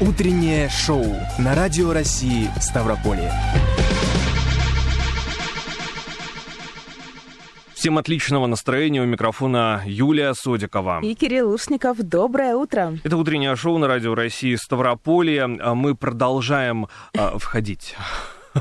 Утреннее 0.00 0.68
шоу 0.70 1.04
на 1.38 1.54
Радио 1.54 1.92
России 1.92 2.48
Ставрополье. 2.58 3.30
Всем 7.74 7.98
отличного 7.98 8.46
настроения. 8.46 9.02
У 9.02 9.06
микрофона 9.06 9.82
Юлия 9.86 10.34
Содикова. 10.34 11.00
И 11.02 11.14
Кирилл 11.14 11.50
Ушников. 11.52 11.98
Доброе 11.98 12.54
утро. 12.54 12.98
Это 13.04 13.16
утреннее 13.16 13.56
шоу 13.56 13.78
на 13.78 13.88
Радио 13.88 14.14
России 14.14 14.54
Ставрополье. 14.54 15.44
А 15.44 15.74
Мы 15.74 15.94
продолжаем 15.94 16.88
э, 17.14 17.38
входить 17.38 17.94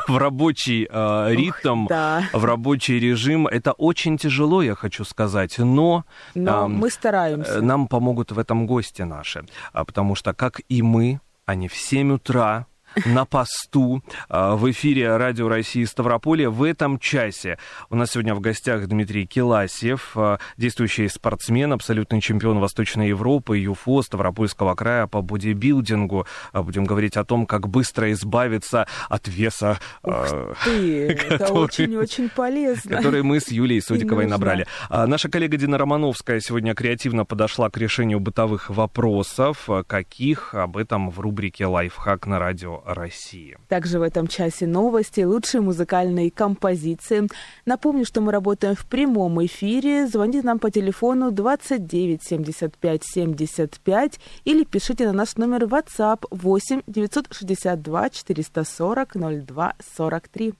в 0.08 0.18
рабочий 0.18 0.88
э, 0.90 1.28
ритм, 1.32 1.84
Ух, 1.84 1.90
да. 1.90 2.24
в 2.34 2.46
рабочий 2.46 3.00
режим. 3.00 3.48
Это 3.48 3.72
очень 3.74 4.18
тяжело, 4.18 4.62
я 4.62 4.76
хочу 4.76 5.04
сказать, 5.04 5.58
но, 5.58 6.06
Но 6.36 6.66
эм, 6.66 6.74
мы 6.76 6.90
стараемся. 6.90 7.54
э, 7.54 7.62
нам 7.62 7.88
помогут 7.88 8.32
в 8.32 8.40
этом 8.40 8.68
гости 8.68 9.02
наши, 9.02 9.46
потому 9.74 10.16
что, 10.16 10.34
как 10.34 10.62
и 10.70 10.82
мы, 10.82 11.20
они 11.50 11.68
в 11.68 11.76
7 11.76 12.14
утра 12.14 12.68
на 13.06 13.26
посту 13.26 14.04
а, 14.30 14.56
в 14.56 14.70
эфире 14.72 15.18
Радио 15.18 15.48
России 15.48 15.84
Ставрополье 15.86 16.50
в 16.50 16.64
этом 16.64 17.00
часе. 17.00 17.58
У 17.90 17.96
нас 17.96 18.12
сегодня 18.12 18.36
в 18.36 18.40
гостях 18.40 18.88
Дмитрий 18.88 19.26
Киласев, 19.26 20.12
а, 20.16 20.40
действующий 20.58 21.08
спортсмен, 21.08 21.74
абсолютный 21.74 22.22
чемпион 22.22 22.60
Восточной 22.60 23.10
Европы, 23.10 23.58
ЮФО, 23.58 24.02
Ставропольского 24.02 24.76
края 24.76 25.08
по 25.08 25.22
бодибилдингу. 25.22 26.26
А, 26.52 26.64
Будем 26.64 26.86
говорить 26.86 27.18
о 27.18 27.24
том, 27.24 27.46
как 27.46 27.68
быстро 27.68 28.12
избавиться 28.12 28.88
от 29.08 29.28
веса, 29.28 29.80
а, 30.04 30.54
Ты, 30.64 31.08
это 31.30 31.54
очень-очень 31.54 32.30
полезно. 32.30 32.98
который 32.98 33.24
мы 33.24 33.40
с 33.40 33.50
Юлией 33.50 33.82
Судиковой 33.82 34.28
набрали. 34.28 34.68
Наша 34.90 35.30
коллега 35.30 35.58
Дина 35.58 35.78
Романовская 35.78 36.40
сегодня 36.40 36.74
креативно 36.76 37.26
подошла 37.26 37.70
к 37.70 37.78
решению 37.78 38.20
бытовых 38.20 38.70
вопросов. 38.70 39.68
Каких? 39.88 40.54
Об 40.54 40.78
этом 40.78 41.10
в 41.10 41.20
рубрике 41.20 41.66
«Лайфхак» 41.66 42.26
на 42.28 42.40
Радио 42.40 42.79
России. 42.86 43.58
Также 43.68 44.00
в 44.00 44.02
этом 44.02 44.28
часе 44.28 44.68
новости, 44.68 45.22
лучшие 45.22 45.62
музыкальные 45.62 46.32
композиции. 46.32 47.28
Напомню, 47.66 48.06
что 48.06 48.22
мы 48.22 48.32
работаем 48.32 48.76
в 48.76 48.86
прямом 48.86 49.44
эфире. 49.46 50.08
Звоните 50.08 50.42
нам 50.44 50.60
по 50.60 50.72
телефону 50.72 51.32
29 51.32 52.24
75 52.24 53.04
75 53.04 54.20
или 54.46 54.64
пишите 54.64 55.06
на 55.06 55.14
наш 55.14 55.36
номер 55.38 55.64
WhatsApp 55.64 56.26
8 56.32 56.82
962 56.88 58.10
440 58.10 59.16
02 59.46 59.74
43. 59.96 60.54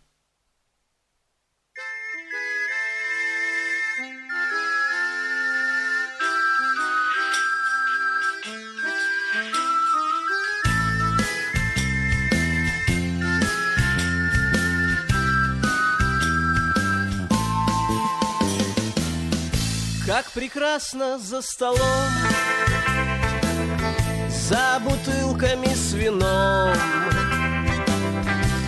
Прекрасно 20.34 21.18
за 21.18 21.42
столом 21.42 21.80
За 24.30 24.80
бутылками 24.80 25.74
с 25.74 25.94
вином. 25.94 26.76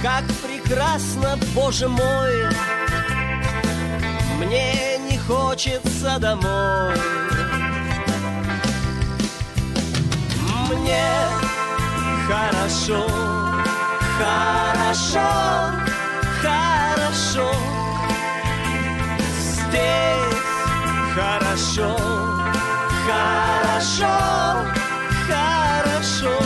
Как 0.01 0.23
прекрасно, 0.41 1.37
боже 1.53 1.87
мой 1.87 2.49
Мне 4.39 4.97
не 4.97 5.17
хочется 5.19 6.17
домой. 6.19 6.95
Мне 10.67 11.05
хорошо, 12.27 13.07
хорошо, 14.17 15.29
хорошо. 16.41 17.51
Здесь 19.69 20.10
хорошо, 21.15 21.97
хорошо, 23.07 24.17
хорошо. 25.27 26.39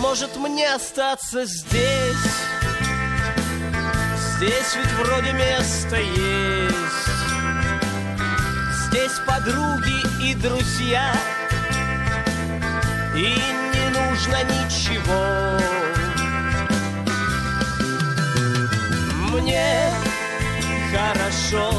Может 0.00 0.36
мне 0.36 0.74
остаться 0.74 1.44
здесь? 1.44 2.46
Здесь 4.36 4.76
ведь 4.76 4.92
вроде 4.92 5.32
место 5.32 5.96
есть. 5.96 6.76
Здесь 8.86 9.18
подруги 9.26 10.02
и 10.22 10.34
друзья, 10.34 11.12
и 13.14 13.34
не 13.74 13.88
нужно 13.90 14.42
ничего. 14.44 15.58
Мне 19.32 19.90
хорошо, 20.96 21.70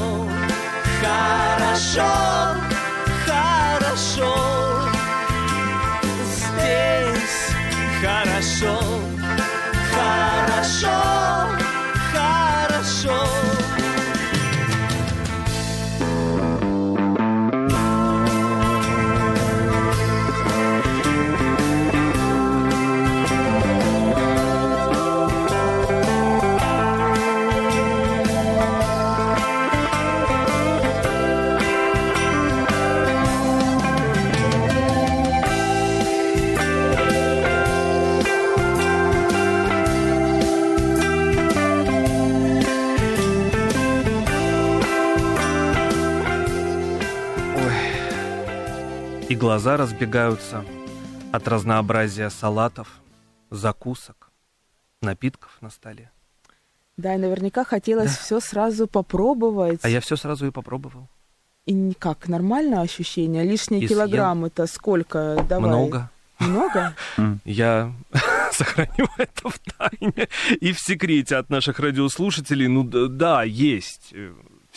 хорошо, 1.02 2.12
хорошо. 3.26 4.90
Здесь 6.24 7.56
хорошо, 8.02 8.80
хорошо. 9.92 11.67
Глаза 49.58 49.76
разбегаются 49.76 50.64
от 51.32 51.48
разнообразия 51.48 52.30
салатов, 52.30 52.88
закусок, 53.50 54.30
напитков 55.02 55.58
на 55.62 55.72
столе. 55.72 56.12
Да, 56.96 57.16
и 57.16 57.18
наверняка 57.18 57.64
хотелось 57.64 58.16
все 58.16 58.40
сразу 58.40 58.86
попробовать. 58.86 59.80
А 59.82 59.90
я 59.90 60.00
все 60.00 60.16
сразу 60.16 60.46
и 60.46 60.52
попробовал. 60.52 61.08
И 61.66 61.74
никак, 61.74 62.28
нормальное 62.28 62.82
ощущение? 62.82 63.44
Лишние 63.44 63.82
И 63.82 63.88
килограммы-то 63.88 64.68
сколько? 64.68 65.44
Давай. 65.50 65.70
Много. 65.72 66.12
Много? 66.38 66.96
Я 67.44 67.92
сохраню 68.52 69.08
это 69.18 69.50
в 69.50 69.58
тайне 69.58 70.28
и 70.62 70.72
в 70.72 70.80
секрете 70.80 71.38
от 71.38 71.50
наших 71.50 71.80
радиослушателей. 71.80 72.68
Ну 72.68 72.84
да, 72.84 73.42
есть. 73.42 74.14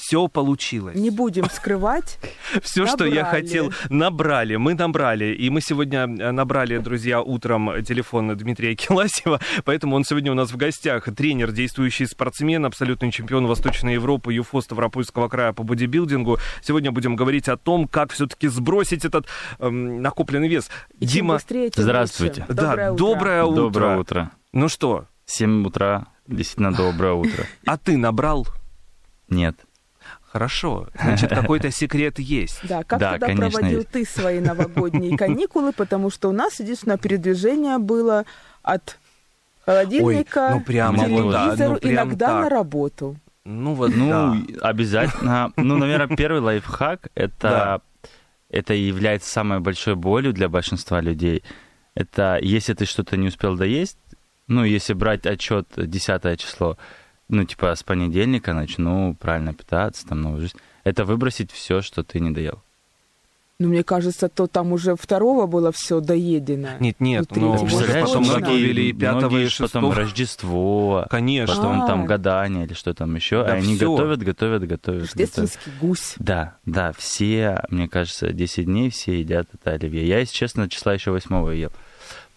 Все 0.01 0.29
получилось. 0.29 0.97
Не 0.97 1.11
будем 1.11 1.49
скрывать. 1.51 2.19
Все, 2.63 2.87
что 2.87 3.05
я 3.05 3.25
хотел, 3.25 3.73
набрали. 3.91 4.57
Мы 4.57 4.75
набрали. 4.75 5.35
И 5.35 5.51
мы 5.51 5.61
сегодня 5.61 6.05
э, 6.05 6.31
набрали, 6.33 6.79
друзья, 6.79 7.21
утром 7.21 7.85
телефон 7.85 8.35
Дмитрия 8.35 8.75
Келасева. 8.75 9.41
Поэтому 9.65 9.97
он 9.97 10.05
сегодня 10.05 10.33
у 10.33 10.35
нас 10.35 10.53
в 10.53 10.57
гостях. 10.57 11.05
Тренер, 11.15 11.53
действующий 11.53 12.07
спортсмен, 12.07 12.65
абсолютный 12.65 13.13
чемпион 13.13 13.47
Восточной 13.47 13.95
Европы, 13.95 14.33
ЮФО 14.33 14.63
Ставропольского 14.63 15.29
края 15.29 15.53
по 15.53 15.65
бодибилдингу. 15.65 16.39
Сегодня 16.63 16.93
будем 16.93 17.15
говорить 17.15 17.49
о 17.49 17.59
том, 17.59 17.87
как 17.87 18.13
все-таки 18.13 18.49
сбросить 18.49 19.05
этот 19.05 19.27
эм, 19.59 20.01
накопленный 20.01 20.49
вес. 20.49 20.71
И 20.99 21.05
Дима, 21.05 21.35
быстрее, 21.35 21.71
Здравствуйте. 21.75 22.47
лучше. 22.49 22.55
да, 22.55 22.71
Доброе 22.71 22.91
утро. 22.93 23.05
доброе 23.05 23.45
утро. 23.45 23.63
Доброе 23.63 23.99
утро. 23.99 24.31
Ну 24.53 24.69
что, 24.69 25.07
7 25.27 25.67
утра, 25.67 26.07
действительно 26.27 26.73
доброе 26.73 27.13
утро. 27.13 27.45
а 27.67 27.77
ты 27.77 27.99
набрал? 27.99 28.47
Нет. 29.29 29.57
Хорошо. 30.33 30.89
Значит, 30.95 31.31
какой-то 31.31 31.71
секрет 31.73 32.19
есть. 32.19 32.61
Да, 32.63 32.85
как 32.85 33.01
Да, 33.01 33.13
тогда 33.13 33.27
конечно, 33.27 33.51
проводил 33.51 33.79
есть. 33.81 33.91
ты 33.91 34.05
свои 34.05 34.41
новогодние 34.41 35.17
каникулы, 35.19 35.73
потому 35.73 36.11
что 36.11 36.29
у 36.29 36.33
нас 36.33 36.61
единственное 36.61 36.99
передвижение 36.99 37.79
было 37.79 38.25
от 38.63 38.99
холодильника 39.65 40.51
ну 40.53 40.61
к 40.61 40.67
прям 40.67 40.97
вот, 40.97 41.05
телевизору, 41.05 41.73
ну 41.73 41.79
прям 41.79 41.95
иногда 41.95 42.27
так. 42.27 42.43
на 42.45 42.49
работу. 42.49 43.17
Ну 43.45 43.75
вот 43.75 43.95
Ну, 43.95 44.09
да. 44.09 44.69
обязательно. 44.69 45.53
Ну, 45.57 45.77
наверное, 45.77 46.17
первый 46.17 46.41
лайфхак 46.41 47.09
это, 47.15 47.83
это 48.49 48.75
является 48.75 49.31
самой 49.31 49.59
большой 49.61 49.97
болью 49.97 50.33
для 50.33 50.49
большинства 50.49 51.01
людей. 51.01 51.43
Это 51.95 52.39
если 52.41 52.75
ты 52.75 52.85
что-то 52.85 53.17
не 53.17 53.29
успел 53.29 53.57
доесть, 53.57 53.99
ну, 54.47 54.65
если 54.65 54.93
брать 54.95 55.27
отчет 55.27 55.67
10 55.77 56.39
число, 56.39 56.77
ну, 57.31 57.45
типа 57.45 57.75
с 57.75 57.83
понедельника 57.83 58.53
начну 58.55 59.15
правильно 59.15 59.55
питаться, 59.55 60.07
там, 60.07 60.21
новую 60.23 60.43
жизнь, 60.43 60.57
это 60.85 61.05
выбросить 61.05 61.51
все, 61.53 61.81
что 61.83 62.03
ты 62.03 62.21
не 62.21 62.31
доел. 62.31 62.61
Ну, 63.59 63.69
мне 63.69 63.85
кажется, 63.85 64.31
то 64.31 64.47
там 64.47 64.73
уже 64.73 64.97
второго 64.97 65.47
было 65.47 65.71
все 65.71 66.01
доедено. 66.01 66.71
Нет, 66.81 66.97
нет, 66.99 67.27
Ну, 67.37 67.59
но 67.59 67.69
же 67.69 67.77
уже 67.77 68.01
потом 68.01 68.25
готовили 68.27 68.81
и 68.85 68.93
пятого, 68.95 69.19
многие 69.29 69.45
и 69.45 69.49
ж 69.49 69.59
потом 69.59 69.83
шестого. 69.83 69.95
Рождество, 69.95 71.07
Конечно. 71.11 71.55
потом 71.55 71.83
А. 71.83 71.87
там 71.87 72.07
гадание 72.07 72.65
или 72.65 72.73
что 72.73 72.95
там 72.95 73.15
еще. 73.15 73.45
Да 73.45 73.57
и 73.57 73.59
они 73.59 73.77
всё. 73.77 73.91
готовят, 73.91 74.21
готовят, 74.21 74.63
готовят. 74.63 74.71
готовят. 74.71 75.03
Рождественский 75.03 75.73
гусь. 75.79 76.15
Да, 76.19 76.57
да, 76.65 76.93
все, 76.97 77.63
мне 77.69 77.87
кажется, 77.87 78.33
10 78.33 78.65
дней 78.65 78.89
все 78.89 79.21
едят 79.21 79.47
это 79.53 79.73
оливье. 79.73 80.09
Я, 80.09 80.21
если 80.21 80.35
честно, 80.35 80.67
числа 80.67 80.95
еще 80.95 81.11
восьмого 81.11 81.51
ел. 81.51 81.71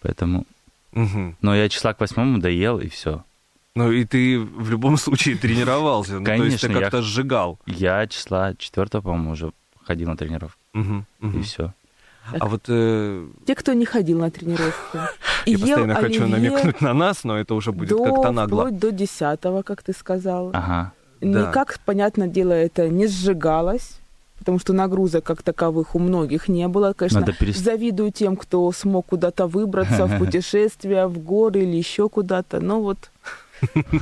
Поэтому... 0.01 0.45
Мгм. 0.91 1.37
Но 1.41 1.55
я 1.55 1.69
числа 1.69 1.93
к 1.93 2.01
восьмому 2.01 2.39
доел, 2.39 2.79
и 2.79 2.89
все. 2.89 3.23
Ну 3.75 3.91
и 3.91 4.05
ты 4.05 4.39
в 4.39 4.69
любом 4.69 4.97
случае 5.05 5.35
тренировался. 5.37 6.19
Ну, 6.19 6.25
То 6.25 6.33
есть 6.33 6.61
ты 6.61 6.67
Конечно, 6.67 6.79
я- 6.79 6.81
как-то 6.81 7.01
сжигал. 7.01 7.57
Я 7.65 8.05
числа 8.07 8.53
четвертого, 8.57 9.01
по-моему, 9.01 9.31
уже 9.31 9.51
ходил 9.83 10.09
на 10.09 10.17
тренировку. 10.17 10.57
Мгм, 10.73 11.05
мгм. 11.19 11.39
И 11.39 11.43
все. 11.43 11.73
А 12.39 12.47
вот 12.47 12.63
э, 12.69 13.27
Те, 13.45 13.55
кто 13.55 13.73
не 13.73 13.85
ходил 13.85 14.19
на 14.19 14.31
тренировку. 14.31 14.99
И 15.45 15.51
я 15.55 15.57
постоянно 15.57 15.95
хочу 15.95 16.25
намекнуть 16.27 16.79
на 16.81 16.93
нас, 16.93 17.23
но 17.25 17.37
это 17.37 17.53
уже 17.55 17.71
будет 17.71 17.97
как-то 17.97 18.31
нагло. 18.31 18.61
Вплоть 18.65 18.79
до 18.79 18.91
десятого, 18.91 19.61
как 19.63 19.83
ты 19.83 19.91
сказал. 19.93 20.51
Ага. 20.53 20.93
Никак, 21.19 21.79
понятное 21.85 22.27
дело, 22.27 22.51
это 22.53 22.87
не 22.89 23.07
сжигалось, 23.07 23.97
потому 24.39 24.59
что 24.59 24.73
нагрузок 24.73 25.23
как 25.23 25.41
таковых 25.41 25.95
у 25.95 25.99
многих 25.99 26.47
не 26.47 26.67
было. 26.67 26.93
Конечно, 26.93 27.21
Надо 27.21 27.33
перес- 27.33 27.57
завидую 27.57 28.11
тем, 28.11 28.35
кто 28.37 28.71
смог 28.71 29.07
куда-то 29.07 29.47
выбраться 29.47 30.05
в 30.05 30.17
путешествия, 30.19 31.07
в 31.07 31.17
горы 31.19 31.61
или 31.63 31.75
еще 31.77 32.07
куда-то. 32.07 32.59
Но 32.61 32.81
вот 32.81 33.09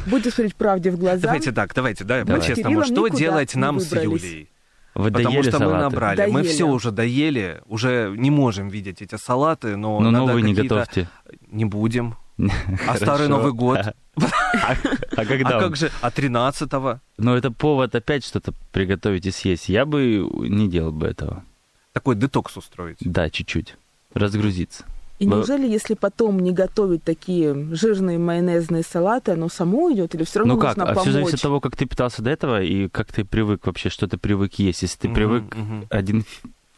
будем 0.07 0.31
смотреть 0.31 0.55
правде 0.55 0.91
в 0.91 0.97
глаза. 0.97 1.21
Давайте 1.21 1.51
так, 1.51 1.73
давайте, 1.73 2.03
да, 2.03 2.23
Давай. 2.23 2.41
по-честному. 2.41 2.83
Что 2.83 3.07
делать 3.07 3.55
нам 3.55 3.79
с. 3.79 3.91
Юлей? 3.93 4.49
Вы 4.93 5.09
Потому 5.09 5.41
что 5.43 5.53
мы 5.53 5.59
салаты? 5.59 5.83
набрали. 5.83 6.25
Мы 6.27 6.41
Доели. 6.41 6.47
все 6.53 6.67
уже 6.67 6.91
доели, 6.91 7.61
уже 7.67 8.13
не 8.17 8.29
можем 8.29 8.67
видеть 8.67 9.01
эти 9.01 9.15
салаты, 9.15 9.77
но 9.77 9.99
Но 10.01 10.11
надо 10.11 10.25
новые 10.25 10.43
не 10.43 10.53
готовьте. 10.53 11.07
Не 11.49 11.65
будем. 11.65 12.15
А. 12.87 12.97
Старый 12.97 13.27
Новый 13.27 13.53
год? 13.53 13.79
А 14.17 14.75
а 15.15 15.25
когда 15.25 15.57
А 15.57 15.61
как 15.61 15.77
же? 15.77 15.89
А 16.01 16.09
13-го? 16.09 16.99
Ну, 17.17 17.35
это 17.35 17.51
повод 17.51 17.95
опять 17.95 18.25
что-то 18.25 18.53
приготовить 18.73 19.25
и 19.25 19.31
съесть. 19.31 19.69
Я 19.69 19.85
бы 19.85 20.27
не 20.49 20.67
делал 20.67 20.91
бы 20.91 21.07
этого. 21.07 21.45
Такой 21.93 22.15
детокс 22.15 22.57
устроить. 22.57 22.97
Да, 22.99 23.29
чуть-чуть. 23.29 23.75
Разгрузиться. 24.13 24.83
И 25.21 25.27
Б- 25.27 25.35
неужели, 25.35 25.67
если 25.67 25.93
потом 25.93 26.39
не 26.39 26.51
готовить 26.51 27.03
такие 27.03 27.53
жирные 27.75 28.17
майонезные 28.17 28.81
салаты, 28.81 29.33
оно 29.33 29.49
само 29.49 29.93
идет 29.93 30.15
или 30.15 30.23
все 30.23 30.39
равно 30.39 30.55
Ну 30.55 30.59
как, 30.59 30.77
нужно 30.77 30.91
а 30.91 30.95
все 30.99 31.11
зависит 31.11 31.35
от 31.35 31.41
того, 31.43 31.59
как 31.59 31.75
ты 31.75 31.85
питался 31.85 32.23
до 32.23 32.31
этого 32.31 32.59
и 32.63 32.87
как 32.87 33.11
ты 33.11 33.23
привык 33.23 33.67
вообще, 33.67 33.89
что 33.89 34.07
ты 34.07 34.17
привык 34.17 34.55
есть. 34.55 34.81
Если 34.81 34.97
ты 34.97 35.07
Мгм, 35.09 35.15
привык 35.15 35.55
мгм. 35.55 35.85
один 35.91 36.25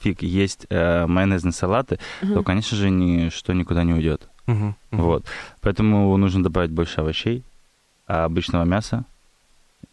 фиг 0.02 0.22
есть 0.24 0.66
э, 0.70 1.06
майонезные 1.08 1.54
салаты, 1.54 2.00
Мгм. 2.22 2.34
то, 2.34 2.44
конечно 2.44 2.76
же, 2.76 2.90
ничто 2.90 3.54
никуда 3.54 3.86
не 3.86 3.94
уйдет. 3.94 4.28
Мгм, 4.46 4.76
мгм. 4.92 5.02
Вот. 5.06 5.26
Поэтому 5.62 6.18
нужно 6.18 6.44
добавить 6.44 6.72
больше 6.72 7.00
овощей, 7.00 7.44
а, 8.08 8.26
обычного 8.26 8.66
мяса 8.66 9.06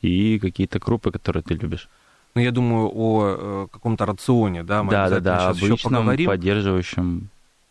и 0.02 0.41
какие-то 0.41 0.81
крупы, 0.81 1.12
которые 1.12 1.44
ты 1.44 1.55
любишь. 1.55 1.88
Ну, 2.35 2.41
я 2.41 2.50
думаю 2.50 2.91
о 2.93 3.26
э, 3.29 3.67
каком-то 3.70 4.06
рационе, 4.06 4.64
да, 4.64 4.82
мы 4.82 4.91
да, 4.91 5.08
да, 5.08 5.20
да, 5.20 5.50
еще 5.50 5.64
обычном, 5.64 5.93
поговорим. 5.93 6.26
поддерживающем. 6.26 7.29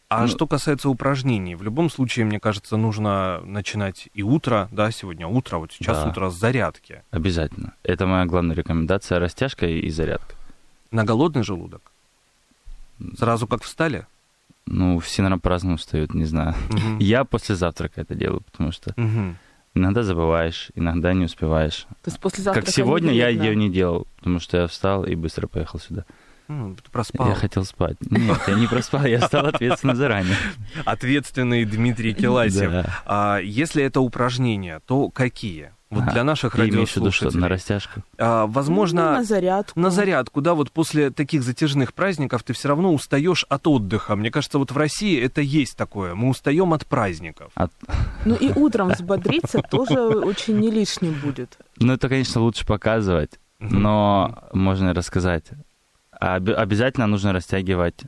А 0.09 0.21
ну- 0.21 0.27
что 0.27 0.47
касается 0.47 0.89
упражнений, 0.89 1.53
в 1.53 1.61
любом 1.61 1.91
случае, 1.91 2.25
мне 2.25 2.39
кажется, 2.39 2.77
нужно 2.77 3.41
начинать 3.45 4.09
и 4.15 4.23
утро, 4.23 4.67
да, 4.71 4.89
сегодня 4.89 5.27
утро, 5.27 5.59
вот 5.59 5.71
сейчас 5.71 6.03
Да. 6.03 6.09
утро 6.09 6.29
с 6.31 6.35
зарядки. 6.35 7.03
Обязательно. 7.11 7.73
Это 7.83 8.07
моя 8.07 8.25
главная 8.25 8.55
рекомендация. 8.55 9.19
Растяжка 9.19 9.67
и 9.67 9.87
зарядка. 9.91 10.33
На 10.91 11.03
голодный 11.03 11.43
желудок. 11.43 11.91
Сразу 13.17 13.45
как 13.45 13.61
встали? 13.61 14.07
Ну, 14.65 14.97
все, 14.99 15.21
наверное, 15.21 15.41
по-разному 15.41 15.77
встают, 15.77 16.15
не 16.15 16.25
знаю. 16.25 16.55
Мгм. 16.69 16.97
Я 16.99 17.23
после 17.23 17.55
завтрака 17.55 18.01
это 18.01 18.15
делаю, 18.15 18.41
потому 18.41 18.71
что 18.71 18.93
Мгм. 18.97 19.37
иногда 19.75 20.01
забываешь, 20.01 20.71
иногда 20.73 21.13
не 21.13 21.25
успеваешь. 21.25 21.85
То 22.03 22.07
есть 22.09 22.19
после 22.19 22.43
завтрака 22.43 22.65
как 22.65 22.75
сегодня 22.75 23.11
я 23.13 23.27
ее 23.29 23.55
не 23.55 23.69
делал, 23.69 24.07
потому 24.17 24.39
что 24.39 24.57
я 24.57 24.65
встал 24.67 25.05
и 25.05 25.13
быстро 25.13 25.45
поехал 25.45 25.79
сюда. 25.79 26.03
Ты 26.49 26.91
проспал. 26.91 27.27
Я 27.29 27.35
хотел 27.35 27.63
спать. 27.63 27.97
Нет, 28.09 28.39
я 28.47 28.55
не 28.55 28.65
проспал, 28.65 29.05
я 29.05 29.21
стал 29.21 29.45
ответственно 29.45 29.93
заранее. 29.95 30.35
Ответственный 30.83 31.63
Дмитрий 31.63 32.15
Келасев. 32.15 32.71
Да. 32.71 32.85
А 33.05 33.37
если 33.37 33.83
это 33.83 34.01
упражнения, 34.01 34.81
то 34.87 35.09
какие? 35.09 35.71
Вот 35.91 36.05
для 36.05 36.23
наших 36.23 36.55
виду 36.55 36.85
что, 36.85 36.99
радиослушателей. 37.01 37.39
на 37.41 37.49
растяжку? 37.49 38.01
А, 38.19 38.45
возможно, 38.47 39.05
Ну, 39.11 39.17
на 39.17 39.23
зарядку. 39.23 39.79
на 39.79 39.89
зарядку, 39.89 40.41
да, 40.41 40.53
вот 40.53 40.71
после 40.71 41.09
таких 41.11 41.41
затяжных 41.43 41.93
праздников 41.95 42.43
ты 42.43 42.53
все 42.53 42.67
равно 42.67 42.93
устаешь 42.93 43.43
от 43.49 43.65
отдыха. 43.67 44.15
Мне 44.15 44.29
кажется, 44.31 44.59
вот 44.59 44.71
в 44.71 44.77
России 44.77 45.19
это 45.19 45.41
есть 45.41 45.75
такое. 45.77 46.13
Мы 46.15 46.29
устаем 46.29 46.73
от 46.73 46.85
праздников. 46.85 47.51
Ну 48.25 48.35
и 48.35 48.51
утром 48.51 48.89
взбодриться 48.89 49.61
тоже 49.71 49.99
очень 49.99 50.59
не 50.59 50.69
лишним 50.71 51.13
будет. 51.13 51.57
Ну, 51.77 51.93
это, 51.93 52.07
конечно, 52.09 52.41
лучше 52.41 52.65
показывать, 52.67 53.39
но 53.59 54.43
можно 54.53 54.89
и 54.89 54.93
рассказать. 54.93 55.45
А 56.19 56.35
обе- 56.37 56.53
обязательно 56.53 57.07
нужно 57.07 57.33
растягивать, 57.33 58.01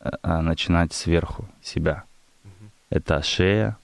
а, 0.00 0.10
а, 0.22 0.42
начинать 0.42 0.92
сверху 0.92 1.48
себя. 1.62 2.04
Это 2.90 3.22
шея, 3.22 3.76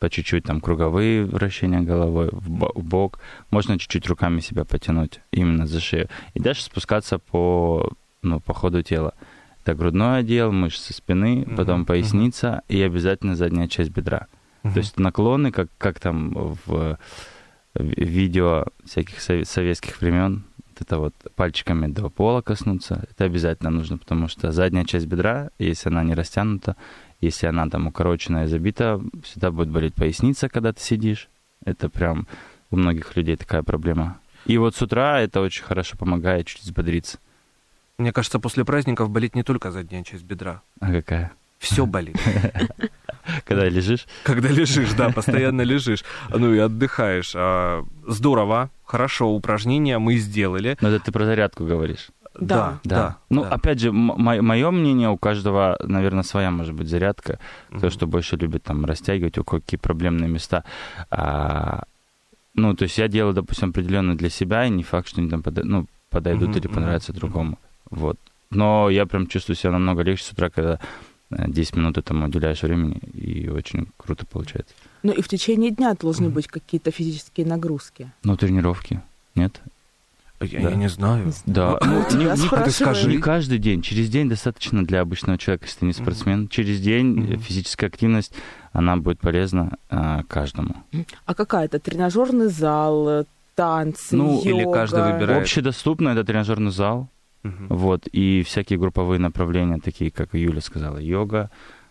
по 0.00 0.08
чуть-чуть 0.08 0.44
там 0.44 0.60
круговые 0.60 1.24
вращения 1.26 1.80
головой 1.80 2.30
в 2.32 2.50
бо- 2.50 2.72
в 2.74 2.82
бок. 2.82 3.20
Можно 3.50 3.78
чуть-чуть 3.78 4.06
руками 4.08 4.40
себя 4.40 4.64
потянуть 4.64 5.20
именно 5.30 5.66
за 5.66 5.78
шею. 5.80 6.08
И 6.34 6.40
дальше 6.40 6.64
спускаться 6.64 7.18
по, 7.18 7.92
ну, 8.22 8.40
по 8.40 8.54
ходу 8.54 8.82
тела. 8.82 9.12
Это 9.62 9.74
грудной 9.74 10.20
отдел, 10.20 10.50
мышцы 10.52 10.94
спины, 10.94 11.44
Мгм, 11.46 11.56
потом 11.56 11.84
поясница 11.84 12.62
и 12.68 12.80
обязательно 12.80 13.36
задняя 13.36 13.68
часть 13.68 13.90
бедра. 13.90 14.26
Мгм. 14.62 14.72
То 14.72 14.78
есть 14.80 14.98
наклоны, 14.98 15.52
как, 15.52 15.68
как 15.76 16.00
там 16.00 16.32
в, 16.34 16.58
в 16.66 16.98
видео 17.74 18.64
всяких 18.86 19.18
сове- 19.18 19.44
советских 19.44 20.00
времен, 20.00 20.44
это 20.80 20.98
вот 20.98 21.14
пальчиками 21.34 21.86
до 21.86 22.08
пола 22.08 22.42
коснуться, 22.42 23.06
это 23.10 23.24
обязательно 23.24 23.70
нужно, 23.70 23.98
потому 23.98 24.28
что 24.28 24.52
задняя 24.52 24.84
часть 24.84 25.06
бедра, 25.06 25.50
если 25.58 25.88
она 25.88 26.02
не 26.02 26.14
растянута, 26.14 26.76
если 27.20 27.46
она 27.46 27.68
там 27.68 27.86
укороченная 27.86 28.44
и 28.44 28.48
забита, 28.48 29.00
всегда 29.22 29.50
будет 29.50 29.68
болеть 29.68 29.94
поясница, 29.94 30.48
когда 30.48 30.72
ты 30.72 30.80
сидишь. 30.80 31.28
Это 31.64 31.88
прям 31.88 32.26
у 32.70 32.76
многих 32.76 33.16
людей 33.16 33.36
такая 33.36 33.62
проблема. 33.62 34.18
И 34.46 34.56
вот 34.58 34.74
с 34.74 34.82
утра 34.82 35.20
это 35.20 35.40
очень 35.40 35.64
хорошо 35.64 35.96
помогает 35.96 36.46
чуть 36.46 36.62
взбодриться. 36.62 37.18
Мне 37.98 38.12
кажется, 38.12 38.38
после 38.38 38.64
праздников 38.64 39.10
болит 39.10 39.34
не 39.34 39.42
только 39.42 39.70
задняя 39.70 40.02
часть 40.02 40.24
бедра. 40.24 40.62
А 40.80 40.90
какая? 40.90 41.32
Все 41.58 41.84
болит. 41.84 42.16
Когда 43.44 43.68
лежишь, 43.68 44.06
Когда 44.24 44.48
лежишь, 44.48 44.92
да, 44.94 45.10
постоянно 45.10 45.62
лежишь. 45.62 46.04
Ну 46.30 46.52
и 46.54 46.58
отдыхаешь. 46.58 47.32
А, 47.34 47.84
Здорово, 48.06 48.70
хорошо, 48.84 49.28
упражнения 49.30 49.98
мы 49.98 50.16
сделали. 50.16 50.76
но 50.80 50.88
это 50.88 51.04
ты 51.06 51.12
про 51.12 51.24
зарядку 51.24 51.64
говоришь. 51.64 52.08
Да. 52.38 52.78
да. 52.84 53.16
Ну, 53.28 53.42
да. 53.42 53.48
опять 53.50 53.80
же, 53.80 53.92
мое 53.92 54.70
мнение, 54.70 55.08
у 55.10 55.16
каждого, 55.18 55.76
наверное, 55.84 56.22
своя 56.22 56.50
может 56.50 56.74
быть 56.74 56.88
зарядка. 56.88 57.38
Кто 57.68 57.76
Мгм. 57.86 57.90
что 57.90 58.06
больше 58.06 58.36
любит 58.36 58.62
там 58.62 58.84
растягивать, 58.84 59.36
у 59.38 59.44
кого 59.44 59.60
какие 59.60 59.78
проблемные 59.78 60.28
места. 60.30 60.64
А, 61.10 61.82
ну, 62.54 62.74
то 62.74 62.84
есть 62.84 62.98
я 62.98 63.08
делаю, 63.08 63.34
допустим, 63.34 63.70
определенно 63.70 64.16
для 64.16 64.30
себя, 64.30 64.64
и 64.64 64.70
не 64.70 64.82
факт, 64.84 65.08
что 65.08 65.20
они 65.20 65.28
там 65.30 65.42
пода- 65.42 65.64
ну, 65.64 65.86
подойдут 66.08 66.50
Мгм, 66.50 66.58
или 66.58 66.66
понравятся 66.68 67.12
мгм. 67.12 67.18
другому. 67.20 67.58
Вот. 67.90 68.16
Но 68.50 68.88
я 68.90 69.06
прям 69.06 69.26
чувствую 69.26 69.56
себя 69.56 69.72
намного 69.72 70.02
легче 70.02 70.24
с 70.24 70.32
утра, 70.32 70.50
когда 70.50 70.78
10 71.30 71.76
минут 71.76 71.96
этому 71.98 72.26
уделяешь 72.26 72.62
времени, 72.62 72.96
и 73.14 73.48
очень 73.48 73.86
круто 73.96 74.26
получается. 74.26 74.74
Ну 75.02 75.12
и 75.12 75.22
в 75.22 75.28
течение 75.28 75.70
дня 75.70 75.94
должны 75.94 76.26
Мгм. 76.26 76.34
быть 76.34 76.48
какие-то 76.48 76.90
физические 76.90 77.46
нагрузки. 77.46 78.10
Ну, 78.24 78.36
тренировки, 78.36 79.00
нет? 79.34 79.60
Я, 80.42 80.62
Да. 80.62 80.70
я 80.70 80.74
не 80.76 80.88
знаю. 80.88 81.32
Да. 81.46 81.78
Ну, 81.82 82.04
не- 82.16 82.24
не- 82.24 82.70
скажи. 82.70 83.08
Не 83.08 83.18
каждый 83.18 83.58
день. 83.58 83.82
Через 83.82 84.08
день 84.08 84.28
достаточно 84.28 84.84
для 84.84 85.02
обычного 85.02 85.36
человека, 85.38 85.66
если 85.66 85.80
ты 85.80 85.86
не 85.86 85.92
спортсмен. 85.92 86.48
Через 86.48 86.80
день 86.80 87.34
э, 87.34 87.36
физическая 87.36 87.90
активность, 87.90 88.32
она 88.72 88.96
будет 88.96 89.20
полезна 89.20 89.76
а, 89.90 90.22
каждому. 90.24 90.74
А 91.26 91.34
какая-то 91.34 91.78
тренажерный 91.78 92.48
зал, 92.48 93.06
э, 93.08 93.24
танцы, 93.54 94.16
Ну, 94.16 94.40
или 94.40 94.62
йога. 94.62 94.72
каждый 94.72 95.12
выбирает. 95.12 95.42
Общедоступно 95.42 96.08
это 96.08 96.24
тренажерный 96.24 96.70
зал, 96.70 97.08
Мгм. 97.42 97.68
вот, 97.68 98.06
и 98.06 98.42
всякие 98.42 98.78
групповые 98.78 99.18
направления, 99.18 99.78
такие, 99.78 100.10
как 100.10 100.34
Юля 100.34 100.60
сказала, 100.60 100.98
йога, 100.98 101.50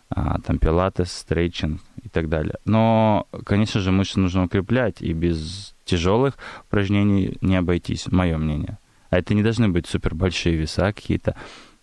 а, 0.09 0.39
там 0.41 0.57
пилатес, 0.57 1.11
стрейчинг 1.11 1.81
и 2.03 2.09
так 2.09 2.29
далее. 2.29 2.55
Но, 2.65 3.27
конечно 3.45 3.79
же, 3.79 3.91
мышцы 3.91 4.19
нужно 4.19 4.45
укреплять, 4.45 5.01
и 5.01 5.13
без 5.13 5.73
тяжелых 5.85 6.35
упражнений 6.67 7.37
не 7.41 7.55
обойтись, 7.55 8.07
мое 8.07 8.37
мнение. 8.37 8.77
А 9.09 9.17
это 9.17 9.33
не 9.33 9.43
должны 9.43 9.69
быть 9.69 9.87
супер 9.87 10.13
большие 10.15 10.55
веса 10.55 10.93
какие-то, 10.93 11.35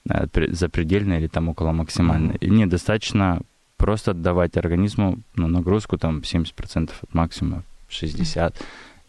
а, 0.08 0.26
пре- 0.26 0.52
запредельные 0.52 1.20
или 1.20 1.28
там 1.28 1.48
около 1.48 1.72
максимальной. 1.72 2.38
Нет, 2.40 2.68
достаточно 2.68 3.42
просто 3.76 4.14
давать 4.14 4.56
организму 4.56 5.18
ну, 5.34 5.48
нагрузку 5.48 5.98
там 5.98 6.20
70% 6.20 6.90
от 7.02 7.14
максимума, 7.14 7.62
60% 7.90 8.50
и 8.50 8.56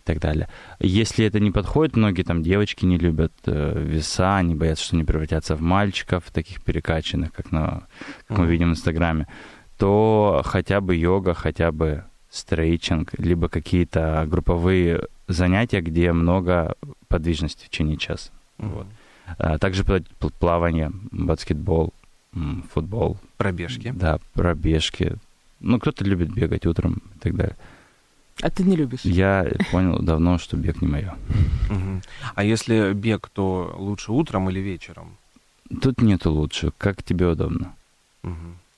так 0.08 0.20
далее. 0.20 0.48
Если 0.80 1.26
это 1.26 1.40
не 1.40 1.52
подходит, 1.52 1.96
многие 1.96 2.24
там 2.24 2.42
девочки 2.42 2.86
не 2.86 2.98
любят 2.98 3.34
э, 3.46 3.84
веса, 3.86 4.38
они 4.38 4.56
боятся, 4.56 4.86
что 4.86 4.96
они 4.96 5.04
превратятся 5.04 5.56
в 5.56 5.62
мальчиков, 5.62 6.24
таких 6.32 6.64
перекачанных, 6.64 7.32
как, 7.34 7.52
на, 7.52 7.84
как 8.28 8.38
мы 8.40 8.48
видим 8.48 8.70
в 8.70 8.72
Инстаграме, 8.72 9.28
то 9.78 10.42
хотя 10.46 10.82
бы 10.82 10.96
йога, 10.96 11.34
хотя 11.34 11.72
бы 11.72 12.04
стрейчинг, 12.30 13.14
либо 13.20 13.50
какие-то 13.50 14.26
групповые 14.28 15.02
занятия, 15.28 15.82
где 15.82 16.12
много 16.14 16.76
подвижности 17.08 17.66
в 17.66 17.70
течение 17.70 17.98
часа. 17.98 18.32
Вот. 18.58 18.88
А 19.38 19.58
также 19.58 19.84
пла- 19.84 20.06
пл- 20.20 20.34
плавание, 20.40 20.92
баскетбол, 21.12 21.94
футбол, 22.74 23.18
Пробежки. 23.38 23.94
да, 23.96 24.20
пробежки. 24.34 25.16
Ну, 25.60 25.80
кто-то 25.80 26.06
любит 26.06 26.32
бегать 26.34 26.66
утром 26.66 27.02
и 27.16 27.20
так 27.20 27.36
далее. 27.36 27.56
А 28.42 28.50
ты 28.50 28.64
не 28.64 28.76
любишь? 28.76 29.02
Я 29.04 29.48
понял 29.72 30.00
давно, 30.00 30.38
что 30.38 30.58
бег 30.58 30.82
не 30.82 30.88
мое. 30.88 31.16
А 32.36 32.44
если 32.44 32.94
бег, 32.94 33.30
то 33.34 33.76
лучше 33.78 34.12
утром 34.12 34.50
или 34.50 34.60
вечером? 34.60 35.18
Тут 35.82 36.02
нету 36.02 36.32
лучше, 36.32 36.72
как 36.78 37.04
тебе 37.04 37.28
удобно. 37.28 37.74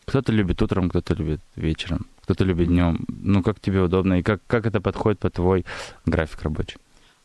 Кто-то 0.05 0.31
любит 0.31 0.61
утром, 0.61 0.89
кто-то 0.89 1.13
любит 1.13 1.41
вечером, 1.55 2.05
кто-то 2.23 2.43
любит 2.43 2.67
днем. 2.67 3.05
Ну, 3.07 3.43
как 3.43 3.59
тебе 3.59 3.81
удобно 3.81 4.19
и 4.19 4.23
как, 4.23 4.41
как 4.47 4.65
это 4.65 4.81
подходит 4.81 5.19
по 5.19 5.29
твой 5.29 5.65
график 6.05 6.41
рабочий. 6.41 6.77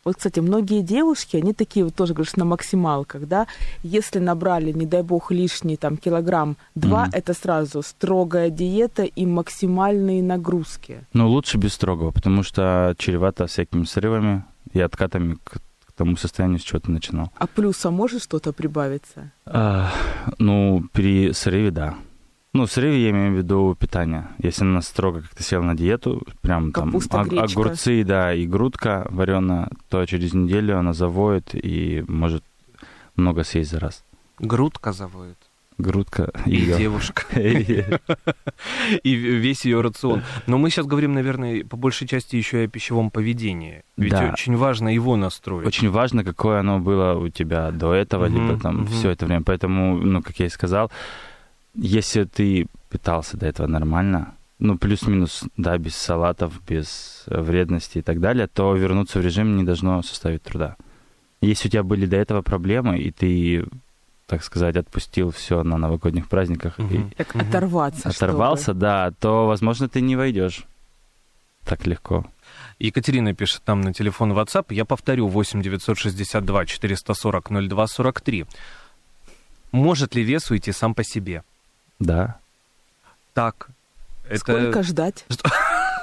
Вот, 0.05 0.17
кстати, 0.17 0.41
многие 0.41 0.83
девушки, 0.83 1.37
они 1.39 1.53
такие 1.55 1.85
вот 1.85 1.95
тоже, 1.95 2.13
говоришь, 2.15 2.37
на 2.37 2.45
максималках, 2.45 3.27
да? 3.27 3.47
Если 3.83 4.19
набрали, 4.19 4.73
не 4.73 4.87
дай 4.87 5.03
бог, 5.03 5.31
лишний 5.33 5.77
там 5.77 5.97
килограмм 5.97 6.57
два, 6.75 7.05
Мгм. 7.07 7.11
это 7.15 7.35
сразу 7.35 7.83
строгая 7.83 8.51
диета 8.51 9.05
и 9.05 9.27
максимальные 9.27 10.23
нагрузки. 10.23 11.05
Но 11.13 11.29
лучше 11.29 11.59
без 11.59 11.73
строгого, 11.75 12.11
потому 12.11 12.43
что 12.43 12.95
чревато 12.99 13.47
всякими 13.47 13.85
срывами 13.85 14.45
и 14.73 14.81
откатами 14.81 15.39
к, 15.43 15.53
к 15.87 15.93
тому 15.97 16.17
состоянию, 16.17 16.59
с 16.59 16.63
чего 16.63 16.81
ты 16.81 16.91
начинал. 16.91 17.31
А 17.39 17.47
плюса 17.47 17.91
может 17.91 18.23
что-то 18.23 18.53
прибавиться? 18.53 19.31
А, 19.47 19.91
ну, 20.39 20.85
при 20.93 21.33
срыве, 21.33 21.71
да. 21.71 21.95
Ну, 22.55 22.67
в 22.67 22.71
срыве 22.73 23.03
я 23.03 23.11
имею 23.11 23.33
в 23.35 23.37
виду 23.37 23.77
питание. 23.79 24.29
Если 24.39 24.63
она 24.63 24.81
строго 24.81 25.21
как-то 25.23 25.43
села 25.43 25.63
на 25.65 25.75
диету, 25.77 26.23
прям 26.41 26.71
там 26.73 26.87
Капуста, 26.87 27.21
ог- 27.23 27.29
гречка. 27.29 27.61
огурцы, 27.61 28.05
да, 28.05 28.33
и 28.33 28.47
грудка 28.47 29.07
вареная, 29.11 29.69
то 29.89 30.07
через 30.07 30.35
неделю 30.35 30.79
она 30.79 30.93
завоет 30.93 31.51
и 31.53 32.05
может 32.07 32.45
много 33.17 33.43
съесть 33.43 33.73
за 33.73 33.81
раз. 33.81 34.05
Грудка 34.39 34.93
заводит. 34.93 35.37
Грудка 35.79 36.31
И 36.47 36.55
её. 36.55 36.79
девушка. 36.79 37.25
И 39.03 39.15
весь 39.15 39.65
ее 39.65 39.81
рацион. 39.81 40.23
Но 40.47 40.57
мы 40.57 40.71
сейчас 40.71 40.87
говорим, 40.87 41.15
наверное, 41.15 41.65
по 41.65 41.77
большей 41.77 42.07
части 42.07 42.37
еще 42.37 42.63
и 42.63 42.67
о 42.67 42.69
пищевом 42.69 43.11
поведении. 43.11 43.83
Ведь 43.97 44.13
Да. 44.13 44.31
очень 44.33 44.57
важно 44.57 44.89
его 44.95 45.17
настроить. 45.17 45.67
Очень 45.67 45.91
важно, 45.91 46.23
какое 46.23 46.61
оно 46.61 46.79
было 46.79 47.19
у 47.19 47.29
тебя 47.29 47.73
до 47.73 47.93
этого, 47.93 48.27
либо 48.27 48.57
там 48.61 48.87
все 48.87 49.11
это 49.11 49.27
время. 49.27 49.43
Поэтому, 49.43 49.97
ну, 49.97 50.23
как 50.23 50.39
я 50.39 50.47
и 50.47 50.49
сказал, 50.49 50.93
если 51.75 52.25
ты 52.25 52.67
питался 52.91 53.37
до 53.37 53.47
этого 53.47 53.67
нормально, 53.67 54.35
ну, 54.59 54.79
плюс-минус, 54.79 55.45
да, 55.57 55.77
без 55.79 55.97
салатов, 55.97 56.63
без 56.67 57.25
э, 57.27 57.41
вредности 57.41 57.99
и 57.99 58.03
так 58.03 58.21
далее, 58.21 58.47
то 58.47 58.75
вернуться 58.75 59.19
в 59.19 59.23
режим 59.23 59.57
не 59.57 59.65
должно 59.65 60.03
составить 60.03 60.43
труда. 60.43 60.77
Если 61.41 61.69
у 61.69 61.71
тебя 61.71 61.83
были 61.83 62.07
до 62.07 62.17
этого 62.17 62.41
проблемы, 62.41 62.99
и 62.99 63.11
ты, 63.11 63.67
так 64.27 64.43
сказать, 64.45 64.77
отпустил 64.77 65.31
все 65.33 65.63
на 65.63 65.77
новогодних 65.77 66.29
праздниках 66.29 66.79
и 66.79 66.83
Мгм. 66.83 67.13
Как 67.17 67.35
Мгм. 67.35 67.49
оторваться, 67.49 68.09
оторвался, 68.09 68.75
да, 68.75 69.11
то, 69.11 69.47
возможно, 69.47 69.89
ты 69.89 70.01
не 70.01 70.17
войдешь 70.17 70.65
так 71.65 71.87
легко. 71.87 72.25
Екатерина 72.79 73.35
пишет 73.35 73.63
нам 73.67 73.81
на 73.81 73.93
телефон 73.93 74.33
WhatsApp. 74.33 74.67
Я 74.71 74.85
повторю, 74.85 75.29
8 75.29 75.63
962 75.63 76.67
440 76.67 77.51
02 77.69 77.87
43. 77.87 78.45
Может 79.73 80.15
ли 80.15 80.23
вес 80.23 80.51
уйти 80.51 80.73
сам 80.73 80.95
по 80.95 81.03
себе? 81.03 81.43
Да. 81.99 82.37
Так. 83.35 83.69
Это... 84.29 84.39
Сколько 84.39 84.83
ждать? 84.83 85.25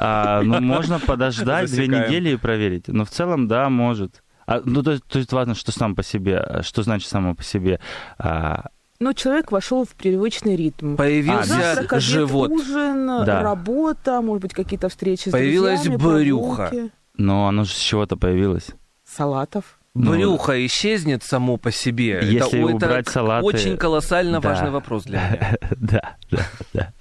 А, 0.03 0.41
ну, 0.41 0.59
можно 0.61 0.99
подождать 0.99 1.67
две 1.67 1.85
Засекаем. 1.85 2.07
недели 2.09 2.29
и 2.31 2.35
проверить. 2.35 2.87
Но 2.87 3.05
в 3.05 3.11
целом, 3.11 3.47
да, 3.47 3.69
может. 3.69 4.23
А, 4.47 4.59
ну, 4.65 4.81
то, 4.81 4.93
есть- 4.93 5.05
то 5.05 5.19
есть 5.19 5.31
важно, 5.31 5.53
что 5.53 5.71
сам 5.71 5.93
по 5.93 6.01
себе. 6.01 6.61
Что 6.63 6.81
значит 6.81 7.07
само 7.07 7.35
по 7.35 7.43
себе? 7.43 7.79
А, 8.17 8.65
Ну, 8.99 9.13
человек 9.13 9.51
вошел 9.51 9.85
в 9.85 9.89
привычный 9.89 10.55
ритм. 10.55 10.95
Появился 10.95 11.53
Завтрак, 11.53 11.93
обед, 11.93 12.03
живот. 12.03 12.49
ужин, 12.49 13.05
Да. 13.25 13.43
работа, 13.43 14.21
может 14.21 14.41
быть, 14.41 14.53
какие-то 14.55 14.89
встречи 14.89 15.29
с 15.29 15.31
Появилось 15.31 15.87
брюхо. 15.87 16.67
прогулки, 16.67 16.91
но 17.17 17.47
оно 17.47 17.63
же 17.63 17.71
с 17.71 17.77
чего-то 17.77 18.17
появилось. 18.17 18.69
салатов. 19.05 19.77
Ну, 19.93 20.11
Брюхо 20.11 20.65
исчезнет 20.65 21.21
само 21.23 21.57
по 21.57 21.71
себе. 21.71 22.21
Если 22.23 22.59
это, 22.63 22.75
убрать 22.75 23.07
это 23.07 23.19
салаты- 23.19 23.43
очень 23.43 23.77
колоссально 23.77 24.39
Да. 24.39 24.49
важный 24.49 24.71
вопрос 24.71 25.03
для 25.03 25.19
меня. 25.19 25.57
Да, 25.77 26.15
да, 26.31 26.47
да. 26.73 26.93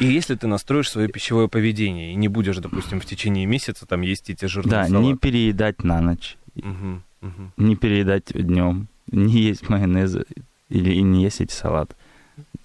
И 0.00 0.06
если 0.06 0.34
ты 0.34 0.46
настроишь 0.48 0.90
свое 0.90 1.08
пищевое 1.08 1.48
поведение 1.48 2.12
и 2.12 2.16
не 2.16 2.28
будешь, 2.28 2.56
допустим, 2.56 3.00
в 3.00 3.04
течение 3.06 3.46
месяца 3.46 3.86
там 3.86 4.00
есть 4.00 4.28
эти 4.30 4.46
жирные 4.46 4.70
Да, 4.70 4.84
салаты. 4.88 5.04
не 5.06 5.16
переедать 5.16 5.84
на 5.84 6.00
ночь, 6.00 6.36
Мгм, 6.56 7.04
мгм. 7.20 7.52
не 7.56 7.76
переедать 7.76 8.26
днем, 8.32 8.88
не 9.12 9.40
есть 9.40 9.68
майонез 9.68 10.16
или 10.70 11.00
не 11.00 11.22
есть 11.22 11.40
эти 11.40 11.52
салаты. 11.52 11.94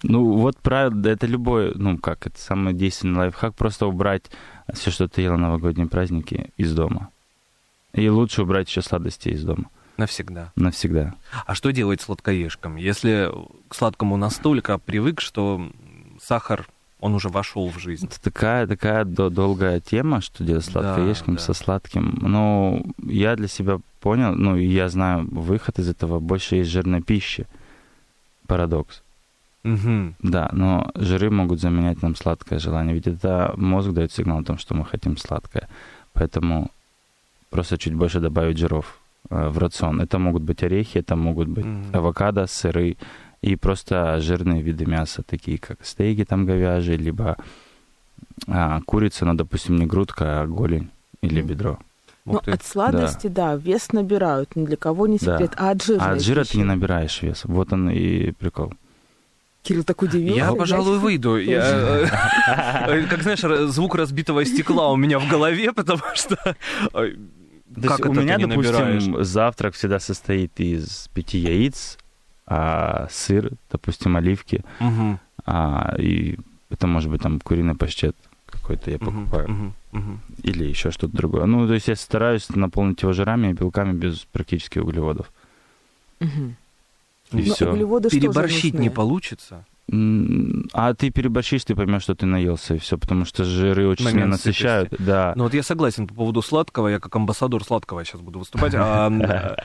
Ну, 0.02 0.32
вот 0.38 0.56
правило, 0.58 1.06
это 1.06 1.26
любой, 1.26 1.72
ну, 1.74 1.98
как, 1.98 2.26
это 2.26 2.40
самый 2.40 2.72
действенный 2.72 3.18
лайфхак, 3.18 3.54
просто 3.54 3.86
убрать 3.86 4.24
все, 4.72 4.90
что 4.90 5.06
ты 5.06 5.22
ела 5.22 5.36
на 5.36 5.48
новогодние 5.48 5.86
праздники 5.86 6.50
из 6.56 6.72
дома. 6.74 7.10
И 7.92 8.08
лучше 8.08 8.42
убрать 8.42 8.68
еще 8.68 8.82
сладости 8.82 9.28
из 9.30 9.42
дома. 9.44 9.64
Навсегда. 9.96 10.52
Навсегда. 10.56 11.14
А 11.46 11.54
что 11.54 11.72
делать 11.72 12.00
сладкоежкам? 12.00 12.76
Если 12.76 13.30
к 13.68 13.74
сладкому 13.74 14.16
настолько 14.16 14.78
привык, 14.78 15.20
что 15.20 15.70
сахар, 16.22 16.66
он 17.00 17.14
уже 17.14 17.28
вошел 17.28 17.68
в 17.68 17.78
жизнь. 17.78 18.06
Это 18.06 18.20
такая, 18.22 18.66
такая 18.66 19.04
до- 19.04 19.30
долгая 19.30 19.80
тема, 19.80 20.20
что 20.20 20.44
делать 20.44 20.64
с 20.64 20.68
Да, 20.68 20.82
сладкоежком, 20.82 21.34
да. 21.36 21.40
со 21.40 21.52
сладким. 21.54 22.18
Но 22.22 22.82
я 23.02 23.36
для 23.36 23.48
себя 23.48 23.78
понял, 24.00 24.34
ну, 24.34 24.56
и 24.56 24.64
я 24.66 24.88
знаю 24.88 25.26
выход 25.30 25.78
из 25.78 25.88
этого, 25.88 26.20
больше 26.20 26.56
есть 26.56 26.70
жирной 26.70 27.02
пищи. 27.02 27.46
Парадокс. 28.46 29.02
Мгм. 29.62 30.14
Да, 30.20 30.48
но 30.52 30.90
жиры 30.94 31.30
могут 31.30 31.60
заменять 31.60 32.02
нам 32.02 32.16
сладкое 32.16 32.58
желание. 32.58 32.94
Ведь 32.94 33.06
это 33.06 33.52
мозг 33.56 33.90
дает 33.90 34.12
сигнал 34.12 34.38
о 34.40 34.44
том, 34.44 34.56
что 34.58 34.74
мы 34.74 34.84
хотим 34.86 35.16
сладкое. 35.18 35.68
Поэтому 36.14 36.70
просто 37.50 37.76
чуть 37.78 37.94
больше 37.94 38.20
добавить 38.20 38.58
жиров 38.58 38.98
э, 39.30 39.48
в 39.48 39.58
рацион. 39.58 40.00
Это 40.00 40.18
могут 40.18 40.42
быть 40.42 40.62
орехи, 40.62 40.98
это 40.98 41.16
могут 41.16 41.48
быть 41.48 41.64
Мгм. 41.64 41.90
авокадо, 41.92 42.46
сыры 42.46 42.96
и 43.42 43.56
просто 43.56 44.20
жирные 44.20 44.62
виды 44.62 44.86
мяса, 44.86 45.22
такие 45.22 45.58
как 45.58 45.84
стейки 45.84 46.24
там 46.24 46.46
говяжьи, 46.46 46.96
либо 46.96 47.36
а, 48.48 48.80
курица, 48.86 49.24
но, 49.24 49.34
допустим, 49.34 49.76
не 49.76 49.86
грудка, 49.86 50.42
а 50.42 50.46
голень 50.46 50.88
или 51.22 51.40
Мгм. 51.40 51.48
бедро. 51.48 51.78
Ты. 52.44 52.52
от 52.52 52.62
сладости, 52.62 53.26
да. 53.26 53.56
вес 53.56 53.92
набирают, 53.92 54.54
ни 54.54 54.64
для 54.64 54.76
кого 54.76 55.06
не 55.08 55.18
Да. 55.18 55.32
секрет. 55.38 55.52
А 55.56 55.70
от 55.70 55.82
жира? 55.82 56.00
А 56.00 56.12
от 56.12 56.22
жира 56.22 56.44
ты 56.44 56.58
не 56.58 56.64
набираешь 56.64 57.22
вес. 57.22 57.44
Вот 57.44 57.72
он 57.72 57.90
и 57.90 58.30
прикол. 58.32 58.72
Кирилл 59.62 59.84
так 59.84 60.00
удивился. 60.02 60.38
Я, 60.38 60.52
пожалуй, 60.52 60.98
выйду. 60.98 61.36
Я, 61.38 61.60
э, 62.86 63.06
Как 63.08 63.22
знаешь, 63.22 63.40
звук 63.72 63.94
разбитого 63.96 64.44
стекла 64.44 64.92
у 64.92 64.96
меня 64.96 65.18
в 65.18 65.28
голове, 65.28 65.72
потому 65.74 66.02
что... 66.14 66.36
То 67.80 67.88
Как 67.88 67.98
есть 67.98 68.08
у 68.08 68.12
это 68.12 68.20
меня, 68.20 68.36
ты 68.36 68.42
не 68.42 68.46
набираешь? 68.46 69.02
допустим, 69.04 69.24
завтрак 69.24 69.74
всегда 69.74 70.00
состоит 70.00 70.58
из 70.60 71.08
пяти 71.14 71.38
яиц, 71.38 71.98
а, 72.46 73.06
сыр, 73.10 73.52
допустим, 73.70 74.16
оливки, 74.16 74.64
Мгм, 74.80 75.18
а, 75.46 75.94
и 75.98 76.38
это 76.68 76.86
может 76.86 77.10
быть 77.10 77.22
там 77.22 77.40
куриный 77.40 77.74
паштет 77.74 78.16
какой-то 78.46 78.90
я 78.90 78.98
покупаю, 78.98 79.48
мгм, 79.48 79.74
мгм. 79.92 80.20
или 80.42 80.64
еще 80.64 80.90
что-то 80.90 81.16
другое. 81.16 81.46
Ну, 81.46 81.66
то 81.66 81.74
есть 81.74 81.88
я 81.88 81.96
стараюсь 81.96 82.48
наполнить 82.50 83.02
его 83.02 83.12
жирами 83.12 83.50
и 83.50 83.52
белками 83.52 83.92
без 83.92 84.26
практически 84.32 84.78
углеводов. 84.78 85.30
Мгм. 86.18 86.56
И 87.32 87.42
Но 87.42 87.54
все. 87.54 87.70
углеводы 87.70 88.08
что 88.08 88.16
же 88.16 88.20
Переборщить 88.20 88.74
не 88.74 88.90
получится. 88.90 89.64
А 90.72 90.94
ты 90.94 91.10
переборщишь, 91.10 91.64
ты 91.64 91.74
поймешь, 91.74 92.02
что 92.02 92.14
ты 92.14 92.26
наелся, 92.26 92.74
и 92.74 92.78
все, 92.78 92.96
потому 92.96 93.24
что 93.24 93.44
жиры 93.44 93.88
очень 93.88 94.04
Момент 94.04 94.20
сильно 94.20 94.30
насыщают. 94.32 94.94
Да. 94.98 95.32
Ну 95.36 95.44
вот 95.44 95.54
я 95.54 95.62
согласен 95.62 96.06
по 96.06 96.14
поводу 96.14 96.42
сладкого, 96.42 96.88
я 96.88 97.00
как 97.00 97.14
амбассадор 97.16 97.64
сладкого 97.64 98.04
сейчас 98.04 98.20
буду 98.20 98.38
выступать. 98.38 98.72
э, 98.74 99.56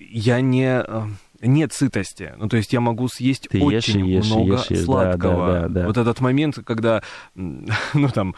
Я 0.00 0.40
не... 0.40 0.82
э, 0.86 1.02
Нет 1.40 1.72
сытости. 1.72 2.32
Ну, 2.36 2.48
то 2.48 2.56
есть 2.56 2.72
я 2.72 2.80
могу 2.80 3.06
съесть 3.08 3.48
Ты 3.48 3.62
очень 3.62 4.06
ешь, 4.06 4.26
много 4.26 4.54
ешь, 4.54 4.70
ешь. 4.70 4.78
Да, 4.80 4.84
сладкого. 4.84 5.46
да, 5.52 5.60
да, 5.60 5.68
да. 5.68 5.86
Вот 5.86 5.96
этот 5.98 6.20
момент, 6.20 6.58
когда, 6.64 7.02
ну, 7.34 8.08
там, 8.12 8.34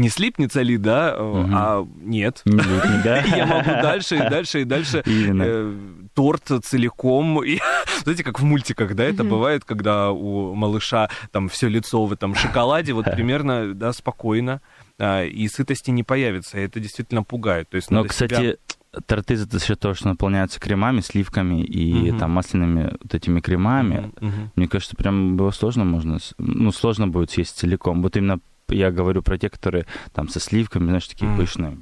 не 0.00 0.08
слипнется 0.08 0.62
ли, 0.62 0.76
да, 0.78 1.14
Мгм. 1.18 1.52
а 1.54 1.86
нет. 2.02 2.42
Не 2.44 2.52
липнет, 2.58 3.02
да? 3.04 3.20
Я 3.36 3.46
могу 3.46 3.70
дальше 3.70 4.16
и 4.16 4.18
дальше 4.18 4.62
и 4.62 4.64
дальше 4.64 5.02
э, 5.06 5.74
торт 6.14 6.50
целиком. 6.64 7.42
И, 7.44 7.58
знаете, 8.02 8.24
как 8.24 8.40
в 8.40 8.44
мультиках, 8.44 8.94
да, 8.94 9.04
это 9.04 9.22
Мгм. 9.22 9.30
бывает, 9.30 9.64
когда 9.64 10.10
у 10.10 10.54
малыша 10.54 11.08
там 11.32 11.48
все 11.48 11.68
лицо 11.68 12.04
в 12.06 12.12
этом 12.12 12.34
шоколаде, 12.34 12.92
вот 12.92 13.04
примерно, 13.14 13.74
да, 13.74 13.92
спокойно, 13.92 14.60
а, 14.98 15.24
и 15.24 15.46
сытости 15.48 15.90
не 15.90 16.02
появится. 16.02 16.58
И 16.58 16.62
это 16.62 16.80
действительно 16.80 17.22
пугает. 17.22 17.68
То 17.68 17.76
есть 17.76 17.90
Но, 17.90 18.02
надо 18.02 18.12
себя- 18.14 18.28
кстати, 18.28 18.56
торты 19.06 19.36
за 19.36 19.60
счет 19.60 19.78
того, 19.78 19.94
что 19.94 20.08
наполняются 20.08 20.58
кремами, 20.60 21.00
сливками 21.00 21.62
и 21.62 22.10
Мгм. 22.10 22.18
там 22.18 22.30
масляными 22.32 22.92
вот 23.02 23.14
этими 23.14 23.40
кремами, 23.40 24.10
мгм. 24.20 24.50
мне 24.56 24.66
кажется, 24.68 24.96
прям 24.96 25.36
его 25.36 25.50
сложно 25.52 25.84
можно, 25.84 26.18
ну, 26.38 26.72
сложно 26.72 27.06
будет 27.06 27.30
съесть 27.30 27.56
целиком. 27.58 28.02
Вот 28.02 28.16
именно 28.16 28.40
я 28.70 28.90
говорю 28.90 29.22
про 29.22 29.38
те, 29.38 29.48
которые 29.50 29.86
там 30.12 30.28
со 30.28 30.40
сливками, 30.40 30.84
знаешь, 30.86 31.06
такие 31.08 31.34
пышные. 31.36 31.78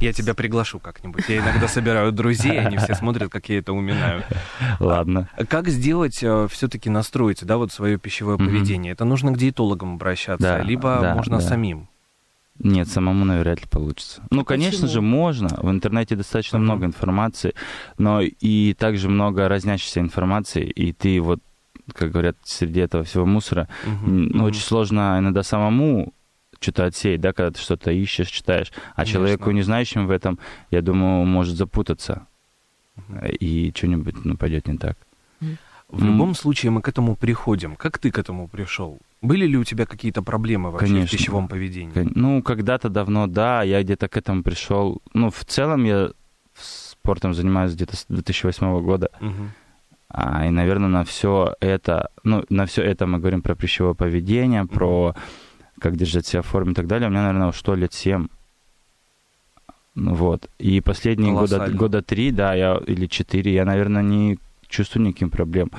Я 0.00 0.12
тебя 0.12 0.34
приглашу 0.34 0.80
как-нибудь. 0.80 1.28
Я 1.28 1.38
иногда 1.38 1.68
собираю 1.68 2.10
друзей, 2.10 2.58
они 2.58 2.78
все 2.78 2.94
смотрят, 2.94 3.30
как 3.30 3.48
я 3.48 3.58
это 3.58 3.72
уминаю. 3.72 4.24
Ладно. 4.80 5.28
А 5.36 5.44
Как 5.46 5.68
сделать, 5.68 6.16
все-таки 6.16 6.90
настроить, 6.90 7.44
да, 7.44 7.58
вот 7.58 7.72
свое 7.72 7.98
пищевое 7.98 8.36
поведение? 8.36 8.92
Это 8.92 9.04
нужно 9.04 9.32
к 9.32 9.38
диетологам 9.38 9.94
обращаться, 9.94 10.58
Да, 10.58 10.62
либо 10.62 10.98
да, 11.00 11.14
можно 11.14 11.38
да. 11.38 11.42
самим. 11.44 11.88
Нет, 12.58 12.88
самому, 12.88 13.24
наверное, 13.24 13.52
вряд 13.54 13.62
ли 13.64 13.68
получится. 13.68 14.22
Ну, 14.30 14.44
конечно 14.44 14.82
Почему? 14.86 14.92
же, 14.92 15.00
можно. 15.00 15.48
В 15.60 15.70
интернете 15.70 16.14
достаточно 16.14 16.58
много 16.58 16.86
информации, 16.86 17.52
но 17.98 18.20
и 18.20 18.74
также 18.74 19.08
много 19.08 19.48
разнящейся 19.48 19.98
информации, 20.00 20.64
и 20.64 20.92
ты 20.92 21.20
вот, 21.20 21.40
как 21.92 22.10
говорят, 22.10 22.36
среди 22.44 22.80
этого 22.80 23.04
всего 23.04 23.26
мусора, 23.26 23.68
м, 23.84 24.26
ну, 24.28 24.44
очень 24.44 24.62
сложно 24.62 25.16
иногда 25.18 25.42
самому 25.42 26.12
что-то 26.60 26.86
отсеять, 26.86 27.20
да, 27.20 27.32
когда 27.32 27.50
ты 27.50 27.60
что-то 27.60 27.90
ищешь, 27.90 28.28
читаешь. 28.28 28.72
А 28.92 28.96
Конечно. 29.02 29.12
человеку, 29.12 29.50
не 29.50 29.62
знающему 29.62 30.06
в 30.06 30.10
этом, 30.10 30.38
я 30.70 30.80
думаю, 30.80 31.26
может 31.26 31.56
запутаться. 31.56 32.26
Мгм. 32.96 33.26
И 33.40 33.72
что-нибудь, 33.74 34.24
ну, 34.24 34.36
пойдет 34.36 34.66
не 34.68 34.78
так. 34.78 34.96
В 35.88 36.02
любом 36.02 36.34
случае 36.34 36.70
мы 36.70 36.80
к 36.80 36.88
этому 36.88 37.14
приходим. 37.14 37.76
Как 37.76 37.98
ты 37.98 38.10
к 38.10 38.18
этому 38.18 38.48
пришел? 38.48 38.98
Были 39.20 39.46
ли 39.46 39.56
у 39.58 39.64
тебя 39.64 39.84
какие-то 39.86 40.22
проблемы 40.22 40.70
вообще 40.70 40.86
Конечно. 40.88 41.08
в 41.08 41.10
пищевом 41.20 41.48
поведении? 41.48 41.92
Кон- 41.92 42.12
Ну, 42.14 42.42
когда-то 42.42 42.88
давно, 42.88 43.26
да, 43.26 43.62
я 43.62 43.82
где-то 43.82 44.08
к 44.08 44.16
этому 44.16 44.42
пришел. 44.42 45.00
Ну, 45.12 45.30
в 45.30 45.44
целом 45.44 45.84
я 45.84 46.10
спортом 46.54 47.34
занимаюсь 47.34 47.74
где-то 47.74 47.96
с 47.96 48.06
2008 48.08 48.80
года. 48.80 49.10
Мгм. 49.20 49.50
А, 49.50 49.63
и, 50.16 50.50
наверное, 50.50 50.88
на 50.88 51.04
все 51.04 51.54
это, 51.60 52.10
ну, 52.22 52.44
на 52.48 52.66
все 52.66 52.82
это 52.82 53.06
мы 53.06 53.18
говорим 53.18 53.42
про 53.42 53.56
пищевое 53.56 53.94
поведение, 53.94 54.64
про 54.64 55.14
как 55.80 55.96
держать 55.96 56.26
себя 56.26 56.42
в 56.42 56.46
форме 56.46 56.72
и 56.72 56.74
так 56.74 56.86
далее. 56.86 57.08
У 57.08 57.10
меня, 57.10 57.22
наверное, 57.22 57.48
ушло 57.48 57.74
лет 57.74 57.92
семь. 57.92 58.28
Ну, 59.94 60.14
Вот. 60.14 60.48
И 60.58 60.80
последние 60.80 61.32
года, 61.32 61.68
года 61.68 62.02
три, 62.02 62.30
да, 62.30 62.54
я, 62.54 62.80
или 62.86 63.06
четыре, 63.06 63.52
я, 63.54 63.64
наверное, 63.64 64.02
не 64.02 64.38
чувствую 64.68 65.06
никаких 65.06 65.30
проблем 65.30 65.70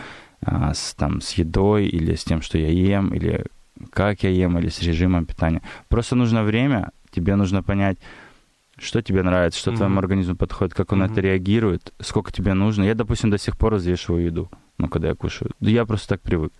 а, 0.42 0.74
с, 0.74 0.94
там, 0.94 1.22
с 1.22 1.32
едой 1.34 1.86
или 1.86 2.16
с 2.16 2.24
тем, 2.24 2.42
что 2.42 2.58
я 2.58 2.70
ем, 2.70 3.14
или 3.14 3.46
как 3.92 4.24
я 4.24 4.30
ем, 4.30 4.58
или 4.60 4.70
с 4.70 4.82
режимом 4.82 5.26
питания. 5.26 5.62
Просто 5.88 6.16
нужно 6.16 6.44
время, 6.44 6.92
тебе 7.12 7.36
нужно 7.36 7.64
понять, 7.64 7.98
что 8.78 9.02
тебе 9.02 9.24
нравится, 9.24 9.60
что 9.60 9.72
Мгм. 9.72 9.78
твоему 9.78 10.00
организму 10.00 10.36
подходит, 10.36 10.74
как 10.74 10.92
он 10.92 11.00
Мгм. 11.00 11.12
это 11.12 11.22
реагирует, 11.22 11.94
сколько 12.00 12.32
тебе 12.32 12.54
нужно. 12.54 12.84
Я, 12.84 12.96
допустим, 12.96 13.30
до 13.30 13.38
сих 13.38 13.58
пор 13.58 13.76
взвешиваю 13.76 14.26
еду, 14.26 14.50
ну, 14.78 14.88
когда 14.90 15.10
я 15.10 15.16
кушаю. 15.16 15.52
Я 15.62 15.86
просто 15.86 16.10
так 16.10 16.22
привык. 16.22 16.52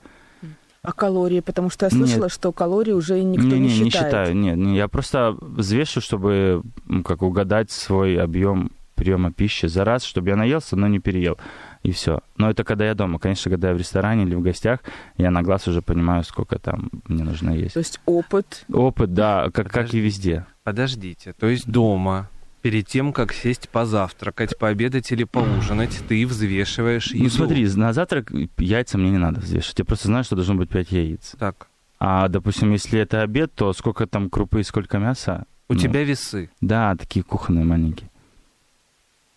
А 0.82 0.92
калории? 0.92 1.40
Потому 1.40 1.72
что 1.72 1.88
я 1.88 1.90
Нет. 1.92 2.08
слышала, 2.08 2.30
что 2.30 2.52
калории 2.52 2.92
уже 2.92 3.22
никто 3.24 3.48
не, 3.48 3.60
не, 3.60 3.70
считает. 3.70 3.86
не 3.86 3.90
считаю. 3.92 4.36
Нет, 4.36 4.58
не, 4.58 4.76
я 4.78 4.88
просто 4.88 5.36
взвешу, 5.42 6.00
чтобы 6.00 6.62
ну, 6.86 7.04
как 7.04 7.24
угадать 7.24 7.72
свой 7.72 8.18
объем 8.22 8.72
приема 8.94 9.32
пищи 9.34 9.66
за 9.66 9.84
раз, 9.84 10.04
чтобы 10.04 10.30
я 10.30 10.36
наелся, 10.36 10.76
но 10.76 10.88
не 10.88 11.00
переел. 11.00 11.38
И 11.84 11.92
все. 11.92 12.22
Но 12.38 12.50
это 12.50 12.64
когда 12.64 12.86
я 12.86 12.94
дома. 12.94 13.20
Конечно, 13.20 13.52
когда 13.52 13.70
я 13.70 13.74
в 13.76 13.78
ресторане 13.78 14.24
или 14.24 14.36
в 14.36 14.42
гостях, 14.42 14.80
я 15.18 15.32
на 15.32 15.42
глаз 15.42 15.68
уже 15.68 15.82
понимаю, 15.82 16.24
сколько 16.24 16.60
там 16.60 16.90
мне 17.08 17.24
нужно 17.24 17.50
есть. 17.52 17.74
То 17.74 17.80
есть 17.80 18.00
опыт. 18.06 18.66
Опыт, 18.72 19.14
да, 19.14 19.50
как, 19.52 19.72
как 19.72 19.94
и 19.94 20.00
везде. 20.00 20.46
Подождите, 20.66 21.34
то 21.34 21.46
есть 21.48 21.68
дома, 21.68 22.28
перед 22.64 22.88
тем, 22.88 23.14
как 23.14 23.32
сесть 23.34 23.70
позавтракать, 23.70 24.58
пообедать 24.58 25.12
или 25.12 25.24
поужинать, 25.24 25.98
ты 26.08 26.26
взвешиваешь 26.26 27.12
еду. 27.14 27.24
Ну 27.24 27.30
смотри, 27.30 27.68
на 27.76 27.94
завтрак 27.94 28.32
яйца 28.58 28.98
мне 28.98 29.12
не 29.12 29.20
надо 29.20 29.40
взвешивать. 29.42 29.78
Я 29.80 29.86
просто 29.86 30.08
знаю, 30.08 30.24
что 30.24 30.36
должно 30.36 30.56
быть 30.56 30.70
5 30.70 30.92
яиц. 30.92 31.36
Так, 31.40 31.68
А, 32.00 32.28
допустим, 32.28 32.72
если 32.72 33.00
это 33.00 33.22
обед, 33.22 33.54
то 33.54 33.72
сколько 33.74 34.08
там 34.08 34.30
крупы 34.32 34.60
и 34.62 34.64
сколько 34.64 34.98
мяса? 34.98 35.46
у 35.70 35.74
Ну, 35.76 35.80
тебя 35.80 36.04
весы. 36.04 36.50
Да, 36.62 36.96
такие 36.96 37.24
кухонные 37.24 37.64
маленькие. 37.64 38.10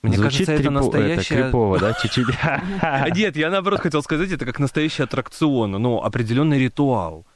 Мне 0.02 0.16
Звучит 0.16 0.46
кажется, 0.46 0.52
это 0.54 0.62
трепо- 0.62 0.70
настоящая... 0.72 1.42
крипово, 1.44 1.78
да, 1.78 1.92
чуть-чуть? 1.92 2.26
Нет, 3.16 3.36
я 3.36 3.50
наоборот 3.50 3.80
хотел 3.80 4.02
сказать, 4.02 4.30
это 4.32 4.46
как 4.46 4.58
настоящий 4.60 5.02
аттракцион, 5.02 5.72
ну, 5.72 6.02
определенный 6.02 6.58
ритуал. 6.58 7.26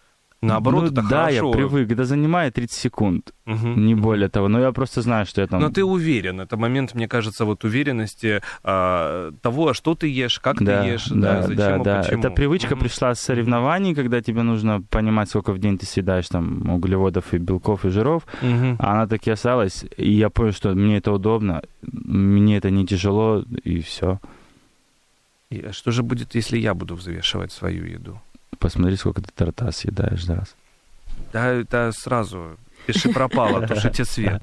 Наоборот, 0.43 0.83
Ну 0.83 0.87
это 0.89 1.03
да, 1.03 1.03
хорошо. 1.27 1.47
я 1.47 1.53
привык. 1.53 1.93
Это 1.93 2.05
занимает 2.05 2.55
30 2.55 2.73
секунд, 2.79 3.33
Мгм. 3.47 3.87
не 3.87 3.95
более 3.95 4.29
того. 4.29 4.49
Но 4.49 4.59
я 4.61 4.73
просто 4.73 5.01
знаю, 5.01 5.25
что 5.25 5.41
я 5.41 5.47
там... 5.47 5.61
Но 5.61 5.71
ты 5.71 5.85
уверен, 5.85 6.41
это 6.41 6.57
момент, 6.57 6.95
мне 6.95 7.07
кажется, 7.07 7.45
вот 7.45 7.65
уверенности 7.65 8.43
а, 8.65 9.31
того, 9.41 9.73
что 9.73 9.95
ты 9.95 10.09
ешь, 10.09 10.41
как 10.41 10.61
да, 10.63 10.83
ты 10.83 10.89
ешь, 10.89 11.07
да, 11.09 11.17
да, 11.17 11.43
зачем 11.43 11.57
да, 11.57 11.77
и 11.77 11.85
да. 11.85 12.03
почему. 12.03 12.19
Эта 12.21 12.31
привычка 12.31 12.75
Мгм. 12.75 12.81
пришла 12.85 13.15
с 13.15 13.21
соревнований, 13.21 13.95
когда 13.95 14.21
тебе 14.21 14.43
нужно 14.43 14.83
понимать, 14.83 15.29
сколько 15.29 15.53
в 15.53 15.59
день 15.59 15.79
ты 15.79 15.87
съедаешь 15.87 16.29
там 16.29 16.69
углеводов 16.71 17.33
и 17.35 17.39
белков 17.39 17.85
и 17.85 17.91
жиров. 17.91 18.27
Мгм. 18.43 18.77
А 18.81 18.93
она 18.95 19.07
так 19.07 19.25
и 19.29 19.31
осталась. 19.31 19.85
И 19.97 20.11
я 20.11 20.29
понял, 20.29 20.53
что 20.53 20.75
мне 20.75 20.97
это 20.99 21.13
удобно, 21.13 21.63
мне 21.83 22.57
это 22.57 22.71
не 22.71 22.85
тяжело, 22.85 23.45
и 23.63 23.81
все. 23.81 24.19
И 25.51 25.69
что 25.71 25.93
же 25.93 26.03
будет, 26.03 26.35
если 26.35 26.59
я 26.59 26.75
буду 26.75 26.97
взвешивать 26.97 27.53
свою 27.53 27.85
еду? 27.85 28.21
Посмотри, 28.59 28.97
сколько 28.97 29.23
ты 29.23 29.29
торта 29.35 29.71
съедаешь 29.73 30.25
за 30.25 30.37
раз. 30.37 30.55
Да, 31.33 31.47
это 31.53 31.91
сразу 31.95 32.57
пиши 32.87 33.11
пропало, 33.11 33.67
тушите 33.67 34.05
свет. 34.05 34.43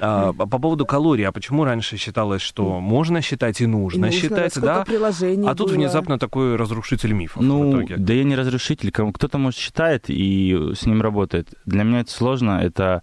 А, 0.00 0.32
по 0.32 0.58
поводу 0.58 0.84
калорий, 0.86 1.26
а 1.26 1.32
почему 1.32 1.64
раньше 1.64 1.96
считалось, 1.96 2.42
что 2.42 2.78
можно 2.80 3.20
считать 3.22 3.60
и 3.60 3.64
И 3.64 3.66
нужно, 3.66 4.06
нужно, 4.06 4.20
считать, 4.20 4.54
да? 4.60 4.84
приложений 4.84 5.48
А 5.48 5.54
тут 5.54 5.68
было. 5.68 5.76
внезапно 5.76 6.18
такой 6.18 6.56
разрушитель 6.56 7.12
мифов 7.12 7.42
в 7.42 7.46
Ну, 7.46 7.70
итоге. 7.72 7.96
да 7.96 8.12
я 8.12 8.24
не 8.24 8.36
разрушитель. 8.36 8.90
Кому- 8.92 9.12
Кто-то, 9.12 9.38
может, 9.38 9.58
считает 9.58 10.04
и 10.08 10.72
с 10.74 10.84
ним 10.86 11.00
работает. 11.02 11.52
Для 11.64 11.84
меня 11.84 12.00
это 12.00 12.10
сложно. 12.10 12.60
Это, 12.62 13.02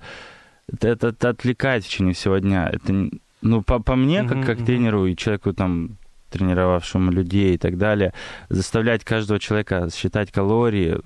это, 0.71 0.87
это- 0.89 1.07
это 1.07 1.29
отвлекает 1.29 1.83
в 1.83 1.87
течение 1.87 2.13
всего 2.13 2.37
дня. 2.37 2.69
Это, 2.71 3.09
ну, 3.41 3.61
по, 3.63 3.79
по 3.79 3.95
мне, 3.95 4.23
как, 4.23 4.45
как 4.45 4.63
тренеру 4.65 5.05
и 5.07 5.15
человеку, 5.15 5.53
там, 5.53 5.97
тренировавшему 6.29 7.11
людей 7.11 7.55
и 7.55 7.57
так 7.57 7.77
далее, 7.77 8.13
заставлять 8.49 9.03
каждого 9.03 9.39
человека 9.39 9.89
считать 9.93 10.31
калории 10.31 10.97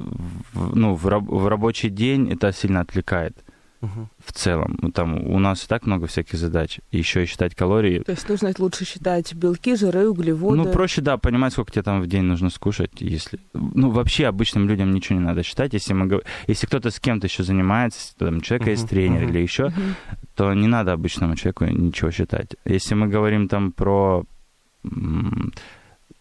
в, 0.54 0.76
ну, 0.76 0.96
в, 0.96 1.08
раб- 1.08 1.28
в 1.30 1.48
рабочий 1.48 1.90
день, 1.90 2.32
это 2.32 2.52
сильно 2.54 2.82
отвлекает 2.82 3.38
Мгм. 3.82 4.10
в 4.24 4.32
целом. 4.34 4.78
Ну, 4.80 4.92
Там 4.92 5.18
у 5.28 5.40
нас 5.40 5.64
и 5.64 5.68
так 5.68 5.88
много 5.88 6.06
всяких 6.06 6.38
задач. 6.38 6.80
Еще 6.92 7.24
и 7.24 7.26
считать 7.26 7.56
калории. 7.56 8.00
То 8.02 8.12
есть 8.12 8.30
нужно 8.30 8.52
лучше 8.60 8.86
считать 8.86 9.34
белки, 9.34 9.76
жиры, 9.76 10.08
углеводы. 10.08 10.56
Ну, 10.56 10.72
проще, 10.72 11.02
да, 11.02 11.18
понимать, 11.18 11.54
сколько 11.54 11.72
тебе 11.72 11.82
там 11.82 12.00
в 12.00 12.06
день 12.06 12.22
нужно 12.26 12.52
скушать, 12.52 12.92
если... 13.00 13.40
Ну, 13.54 13.90
вообще 13.90 14.28
обычным 14.28 14.68
людям 14.68 14.92
ничего 14.92 15.18
не 15.18 15.26
надо 15.26 15.42
считать. 15.42 15.74
Если, 15.74 15.94
мы... 15.94 16.22
если 16.46 16.68
кто-то 16.68 16.92
с 16.92 17.00
кем-то 17.00 17.26
еще 17.26 17.42
занимается, 17.44 18.00
если 18.00 18.26
там 18.26 18.38
у 18.38 18.42
человека 18.42 18.70
есть 18.70 18.84
Мгм, 18.84 18.90
тренер 18.90 19.22
мгм. 19.22 19.30
или 19.32 19.40
еще, 19.40 19.64
Мгм. 19.70 19.96
то 20.36 20.54
не 20.54 20.68
надо 20.68 20.94
обычному 20.94 21.36
человеку 21.36 21.66
ничего 21.66 22.12
считать. 22.12 22.56
Если 22.66 22.94
мы 22.94 23.08
говорим 23.08 23.48
там 23.48 23.72
про... 23.72 24.26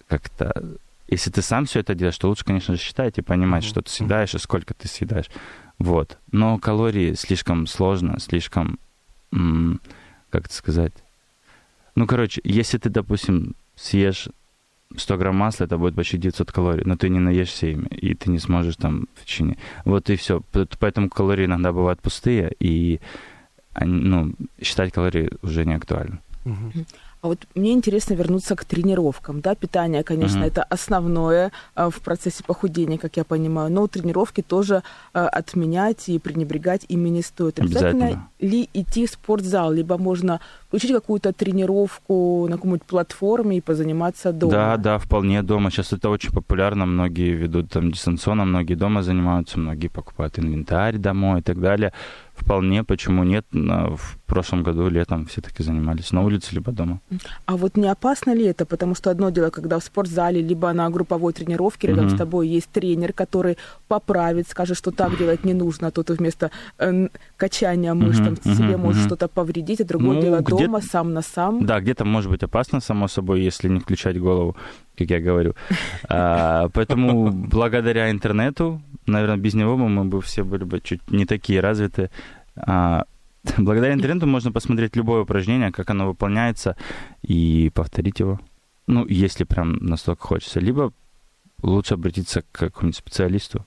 Как-то... 0.08 0.52
Если 1.08 1.30
ты 1.30 1.42
сам 1.42 1.64
все 1.64 1.80
это 1.80 1.94
делаешь, 1.94 2.18
то 2.18 2.28
лучше, 2.28 2.44
конечно 2.44 2.74
же, 2.74 2.80
считать 2.80 3.18
и 3.18 3.22
понимать, 3.22 3.64
Мгм, 3.64 3.70
что 3.70 3.82
ты 3.82 3.90
съедаешь 3.90 4.34
и 4.34 4.38
сколько 4.38 4.74
ты 4.74 4.86
съедаешь. 4.86 5.26
Вот. 5.78 6.18
Но 6.30 6.58
калории 6.58 7.14
слишком 7.14 7.66
сложно, 7.66 8.20
слишком... 8.20 8.78
м, 9.32 9.80
Как 10.30 10.46
это 10.46 10.54
сказать? 10.54 10.92
Ну, 11.96 12.06
короче, 12.06 12.40
если 12.44 12.78
ты, 12.78 12.90
допустим, 12.90 13.54
съешь 13.74 14.28
100 14.96 15.16
грамм 15.16 15.36
масла, 15.36 15.64
это 15.64 15.78
будет 15.78 15.96
почти 15.96 16.16
900 16.18 16.52
калорий, 16.52 16.84
но 16.84 16.96
ты 16.96 17.08
не 17.08 17.18
наешься 17.18 17.66
ими, 17.66 17.86
и 17.88 18.14
ты 18.14 18.30
не 18.30 18.38
сможешь 18.38 18.76
там 18.76 19.08
в 19.16 19.24
течение... 19.24 19.56
Вот 19.84 20.10
и 20.10 20.16
все. 20.16 20.42
Поэтому 20.78 21.08
калории 21.08 21.46
иногда 21.46 21.72
бывают 21.72 22.00
пустые, 22.00 22.52
и 22.60 23.00
они, 23.72 24.00
ну, 24.00 24.32
считать 24.62 24.92
калории 24.92 25.30
уже 25.42 25.64
не 25.64 25.74
актуально. 25.74 26.20
Мгм. 26.44 26.86
А 27.22 27.28
вот 27.28 27.38
мне 27.54 27.72
интересно 27.72 28.14
вернуться 28.14 28.56
к 28.56 28.64
тренировкам. 28.64 29.40
Да, 29.40 29.54
питание, 29.54 30.02
конечно, 30.02 30.38
Мгм. 30.38 30.46
это 30.46 30.62
основное 30.62 31.52
а, 31.74 31.90
в 31.90 32.00
процессе 32.00 32.42
похудения, 32.44 32.96
как 32.98 33.16
я 33.18 33.24
понимаю, 33.24 33.70
но 33.70 33.86
тренировки 33.88 34.40
тоже 34.42 34.82
а, 35.12 35.28
отменять 35.28 36.08
и 36.08 36.18
пренебрегать 36.18 36.86
ими 36.88 37.10
не 37.10 37.22
стоит. 37.22 37.58
Обязательно 37.58 38.06
Обязательно. 38.06 38.30
ли 38.40 38.68
идти 38.72 39.06
в 39.06 39.10
спортзал, 39.10 39.70
либо 39.72 39.98
можно 39.98 40.40
включить 40.68 40.92
какую-то 40.92 41.32
тренировку 41.32 42.46
на 42.48 42.56
какой-нибудь 42.56 42.84
платформе 42.84 43.58
и 43.58 43.60
позаниматься 43.60 44.32
дома? 44.32 44.52
Да, 44.52 44.76
да, 44.76 44.98
вполне 44.98 45.42
дома. 45.42 45.70
Сейчас 45.70 45.92
это 45.92 46.08
очень 46.08 46.32
популярно. 46.32 46.86
Многие 46.86 47.32
ведут 47.32 47.70
там 47.70 47.90
дистанционно, 47.90 48.44
многие 48.46 48.74
дома 48.76 49.02
занимаются, 49.02 49.58
многие 49.58 49.88
покупают 49.88 50.38
инвентарь 50.38 50.96
домой 50.96 51.40
и 51.40 51.42
так 51.42 51.60
далее. 51.60 51.92
вполне, 52.34 52.82
почему 52.84 53.24
нет. 53.24 53.44
В 53.52 54.16
прошлом 54.30 54.62
году 54.62 54.88
летом 54.90 55.24
все 55.26 55.40
таки 55.40 55.62
занимались 55.62 56.12
на 56.12 56.22
улице 56.22 56.54
либо 56.54 56.72
дома. 56.72 57.00
А 57.46 57.56
вот 57.56 57.76
не 57.76 57.88
опасно 57.88 58.34
ли 58.34 58.44
это? 58.44 58.64
Потому 58.64 58.94
что 58.94 59.10
одно 59.10 59.30
дело, 59.30 59.50
когда 59.50 59.78
в 59.78 59.82
спортзале, 59.84 60.40
либо 60.40 60.72
на 60.72 60.88
групповой 60.90 61.32
тренировке 61.32 61.88
рядом 61.88 62.06
Мгм. 62.06 62.14
с 62.16 62.18
тобой 62.18 62.48
есть 62.48 62.68
тренер, 62.72 63.12
который 63.12 63.56
поправит, 63.88 64.48
скажет, 64.48 64.76
что 64.78 64.90
так 64.92 65.16
делать 65.18 65.44
не 65.44 65.54
нужно, 65.54 65.88
а 65.88 65.90
то 65.90 66.02
ты 66.02 66.14
вместо 66.14 66.50
э, 66.78 67.08
качания 67.36 67.94
мышц 67.94 68.20
Мгм, 68.20 68.36
там, 68.36 68.54
себе 68.54 68.76
мгм, 68.76 68.80
можешь 68.86 69.04
что-то 69.04 69.28
повредить, 69.28 69.80
а 69.80 69.84
другое 69.84 70.14
Ну, 70.16 70.22
дело 70.22 70.40
где- 70.40 70.64
дома, 70.66 70.80
сам 70.80 71.12
на 71.12 71.22
сам. 71.22 71.66
Да, 71.66 71.80
где-то 71.80 72.04
может 72.04 72.30
быть 72.30 72.42
опасно, 72.44 72.80
само 72.80 73.08
собой, 73.08 73.40
если 73.42 73.68
не 73.68 73.80
включать 73.80 74.18
голову, 74.20 74.54
как 74.98 75.10
я 75.10 75.20
говорю. 75.20 75.54
А, 76.08 76.68
Поэтому 76.72 77.30
благодаря 77.32 78.10
интернету, 78.10 78.80
наверное, 79.06 79.36
без 79.38 79.54
него 79.54 79.76
мы 79.76 80.04
бы 80.04 80.20
все 80.20 80.42
были 80.44 80.64
бы 80.64 80.80
чуть 80.80 81.00
не 81.10 81.26
такие 81.26 81.60
развитые. 81.60 82.10
А, 82.56 83.04
Благодаря 83.58 83.94
интернету 83.94 84.26
можно 84.26 84.52
посмотреть 84.52 84.96
любое 84.96 85.22
упражнение, 85.22 85.72
как 85.72 85.90
оно 85.90 86.06
выполняется, 86.06 86.76
и 87.22 87.70
повторить 87.74 88.20
его. 88.20 88.40
Ну, 88.86 89.06
если 89.06 89.44
прям 89.44 89.76
настолько 89.76 90.26
хочется. 90.26 90.60
Либо 90.60 90.92
лучше 91.62 91.94
обратиться 91.94 92.42
к 92.42 92.46
какому-нибудь 92.52 92.96
специалисту. 92.96 93.66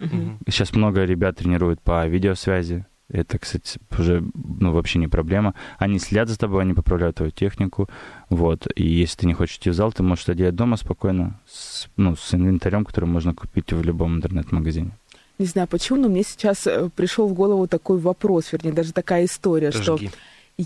Мгм. 0.00 0.38
Сейчас 0.46 0.74
много 0.74 1.04
ребят 1.04 1.36
тренируют 1.36 1.80
по 1.80 2.06
видеосвязи. 2.06 2.86
Это, 3.08 3.38
кстати, 3.38 3.78
уже 3.98 4.24
ну, 4.34 4.72
вообще 4.72 4.98
не 4.98 5.08
проблема. 5.08 5.54
Они 5.78 5.98
следят 5.98 6.28
за 6.28 6.38
тобой, 6.38 6.62
они 6.62 6.74
поправляют 6.74 7.16
твою 7.16 7.30
технику. 7.30 7.88
Вот. 8.30 8.66
И 8.76 8.84
если 8.84 9.18
ты 9.18 9.26
не 9.26 9.34
хочешь 9.34 9.56
идти 9.56 9.70
в 9.70 9.74
зал, 9.74 9.92
ты 9.92 10.02
можешь 10.02 10.24
это 10.24 10.34
делать 10.34 10.54
дома 10.54 10.76
спокойно, 10.76 11.38
с, 11.46 11.88
ну, 11.96 12.16
с 12.16 12.34
инвентарем, 12.34 12.84
который 12.84 13.04
можно 13.04 13.34
купить 13.34 13.72
в 13.72 13.82
любом 13.82 14.16
интернет-магазине. 14.16 14.92
Не 15.38 15.46
знаю 15.46 15.66
почему, 15.68 16.00
но 16.02 16.08
мне 16.08 16.22
сейчас 16.22 16.66
э, 16.66 16.88
пришел 16.94 17.26
в 17.26 17.32
голову 17.34 17.66
такой 17.66 17.98
вопрос, 17.98 18.52
вернее, 18.52 18.72
даже 18.72 18.92
такая 18.92 19.24
история, 19.24 19.72
что 19.72 19.96
Жги. 19.96 20.10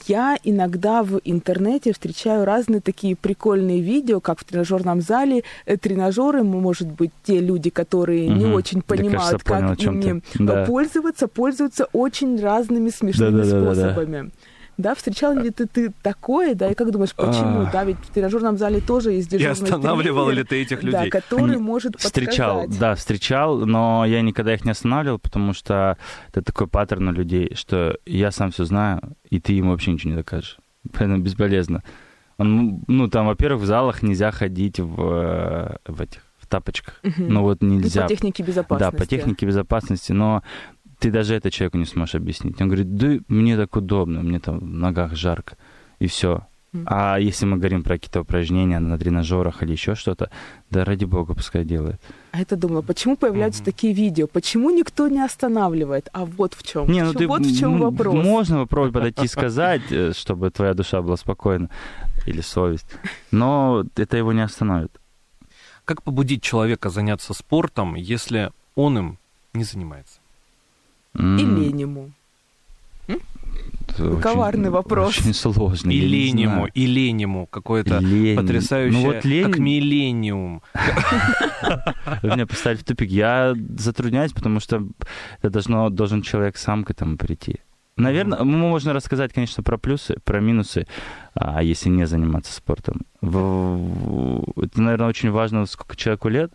Я 0.07 0.37
иногда 0.45 1.03
в 1.03 1.19
интернете 1.25 1.95
встречаю 1.95 2.45
разные 2.45 2.83
такие 2.83 3.17
прикольные 3.17 3.81
видео, 3.81 4.21
как 4.21 4.39
в 4.39 4.45
тренажерном 4.45 5.01
зале. 5.01 5.45
Э, 5.65 5.79
Тренажеры, 5.79 6.43
может 6.43 6.89
быть, 6.89 7.11
те 7.25 7.41
люди, 7.41 7.71
которые 7.71 8.29
не 8.29 8.45
Мгм. 8.45 8.55
очень 8.55 8.79
Я, 8.79 8.83
кажется, 8.83 9.39
понимают, 9.39 9.45
понял, 9.45 9.69
как 9.71 9.81
ими 9.83 10.23
Да. 10.47 10.63
э, 10.63 10.67
пользоваться, 10.67 11.27
пользуются 11.29 11.87
очень 11.95 12.39
разными 12.39 12.91
смешными 12.91 13.31
Да-да-да-да-да. 13.39 13.75
способами. 13.75 14.23
Да, 14.25 14.31
встречал 14.95 15.35
ли 15.35 15.51
ты, 15.51 15.67
ты 15.67 15.93
такое, 16.03 16.55
да, 16.55 16.71
и 16.71 16.75
как 16.75 16.91
думаешь, 16.93 17.15
почему? 17.15 17.63
А. 17.63 17.71
Да, 17.73 17.85
ведь 17.85 17.97
в 17.99 18.11
тренажерном 18.11 18.57
зале 18.57 18.81
тоже 18.81 19.13
есть 19.13 19.27
И 19.33 19.39
дежурный 19.39 19.53
останавливал 19.75 20.27
тренер, 20.27 20.39
ли 20.39 20.45
ты 20.45 20.63
этих 20.63 20.81
Да, 20.83 20.87
людей? 20.99 21.11
который 21.11 21.55
Они- 21.55 21.63
может 21.63 21.99
Встречал, 22.01 22.61
подсказать. 22.61 22.81
да, 22.81 22.95
встречал, 22.95 23.59
но 23.67 24.05
я 24.07 24.23
никогда 24.23 24.55
их 24.55 24.65
не 24.65 24.71
останавливал, 24.71 25.19
потому 25.19 25.53
что 25.53 25.99
это 26.29 26.43
такой 26.43 26.69
паттерн 26.69 27.09
у 27.09 27.13
людей, 27.13 27.53
что 27.55 27.99
я 28.07 28.31
сам 28.31 28.53
все 28.53 28.65
знаю, 28.65 29.01
и 29.29 29.41
ты 29.41 29.53
ему 29.53 29.73
вообще 29.73 29.93
ничего 29.93 30.11
не 30.13 30.17
докажешь. 30.17 30.57
Поэтому 30.93 31.19
бесполезно. 31.19 31.83
Он, 32.39 32.83
ну, 32.87 33.09
там, 33.09 33.27
во-первых, 33.27 33.63
в 33.63 33.67
залах 33.67 34.03
нельзя 34.05 34.31
ходить 34.31 34.79
в, 34.79 35.01
э, 35.03 35.77
в 35.87 36.01
этих 36.01 36.23
тапочках. 36.49 37.01
Мгм. 37.03 37.29
Ну 37.29 37.43
вот 37.43 37.59
Ну, 37.61 37.75
нельзя. 37.75 38.03
по 38.05 38.09
технике 38.09 38.43
безопасности. 38.43 38.91
Да, 38.93 38.97
по 38.99 39.05
технике 39.05 39.45
безопасности, 39.45 40.13
но 40.13 40.43
ты 40.99 41.11
даже 41.11 41.35
это 41.35 41.51
человеку 41.51 41.79
не 41.79 41.85
сможешь 41.87 42.15
объяснить. 42.15 42.61
Он 42.61 42.69
говорит, 42.69 42.97
да 42.97 43.19
мне 43.29 43.57
так 43.57 43.77
удобно, 43.77 44.23
мне 44.23 44.41
там 44.41 44.59
в 44.59 44.65
ногах 44.65 45.15
жарко, 45.15 45.57
и 46.01 46.07
все. 46.07 46.47
А 46.85 47.19
если 47.19 47.47
мы 47.47 47.57
говорим 47.57 47.83
про 47.83 47.95
какие-то 47.95 48.21
упражнения 48.21 48.79
на 48.79 48.99
тренажерах 48.99 49.63
или 49.63 49.73
еще 49.73 49.95
что-то, 49.95 50.31
да 50.71 50.85
ради 50.85 51.07
бога, 51.07 51.35
пускай 51.35 51.65
делает. 51.65 51.99
А 52.31 52.43
это 52.43 52.57
думала, 52.57 52.83
почему 52.83 53.17
появляются 53.17 53.63
Мгм. 53.63 53.65
такие 53.73 53.95
видео? 53.95 54.27
Почему 54.27 54.71
никто 54.71 55.09
не 55.09 55.21
останавливает? 55.25 56.09
А 56.13 56.27
вот 56.27 56.53
в 56.55 56.63
чем. 56.63 56.87
Не, 56.87 57.05
ну 57.05 57.15
ты 57.15 57.27
вот 57.27 57.47
в 57.47 57.59
чем 57.59 57.79
вопрос. 57.79 58.15
Можно 58.15 58.59
попробовать 58.59 58.93
подойти 58.93 59.25
и 59.25 59.29
сказать, 59.29 59.83
э, 59.91 60.13
чтобы 60.13 60.51
твоя 60.51 60.75
душа 60.75 61.01
была 61.01 61.17
спокойна 61.17 61.71
или 62.27 62.43
совесть, 62.43 62.87
но 63.31 63.85
это 63.97 64.19
его 64.19 64.33
не 64.35 64.43
остановит. 64.45 64.93
Как 65.87 66.03
побудить 66.03 66.43
человека 66.43 66.91
заняться 66.91 67.33
спортом, 67.33 67.95
если 67.95 68.53
он 68.75 68.99
им 68.99 69.19
не 69.55 69.65
занимается? 69.65 70.18
М, 71.15 71.37
И 71.39 71.45
лень 71.45 71.81
ему. 71.81 72.11
это 73.07 74.11
очень- 74.11 74.21
коварный 74.21 74.71
вопрос. 74.71 75.19
Очень 75.19 75.35
сложный. 75.35 75.95
И 75.95 76.01
лень 76.01 76.41
ему, 76.41 76.67
и 76.67 76.87
лень 76.87 77.23
ему 77.23 77.47
какое-то 77.47 77.99
Лень. 77.99 78.37
потрясающее, 78.37 79.01
Ну 79.01 79.07
вот 79.07 79.25
лень, 79.25 79.45
как 79.51 79.59
миллениум. 79.59 80.63
Вы 82.23 82.31
меня 82.31 82.47
поставили 82.47 82.79
в 82.81 82.85
тупик. 82.85 83.11
Я 83.11 83.55
затрудняюсь, 83.79 84.33
потому 84.33 84.61
что 84.61 84.87
это 85.41 85.51
должно, 85.51 85.91
должен 85.91 86.23
человек 86.23 86.57
сам 86.57 86.85
к 86.85 86.91
этому 86.91 87.17
прийти. 87.17 87.57
Наверное, 87.97 88.45
можно 88.45 88.93
рассказать, 88.93 89.33
конечно, 89.33 89.65
про 89.65 89.77
плюсы, 89.77 90.19
про 90.23 90.39
минусы, 90.41 90.87
а 91.35 91.63
если 91.65 91.89
не 91.89 92.07
заниматься 92.07 92.53
спортом. 92.53 93.01
Это, 93.21 94.81
наверное, 94.81 95.09
очень 95.09 95.31
важно, 95.33 95.67
сколько 95.67 95.97
человеку 95.97 96.29
лет, 96.29 96.53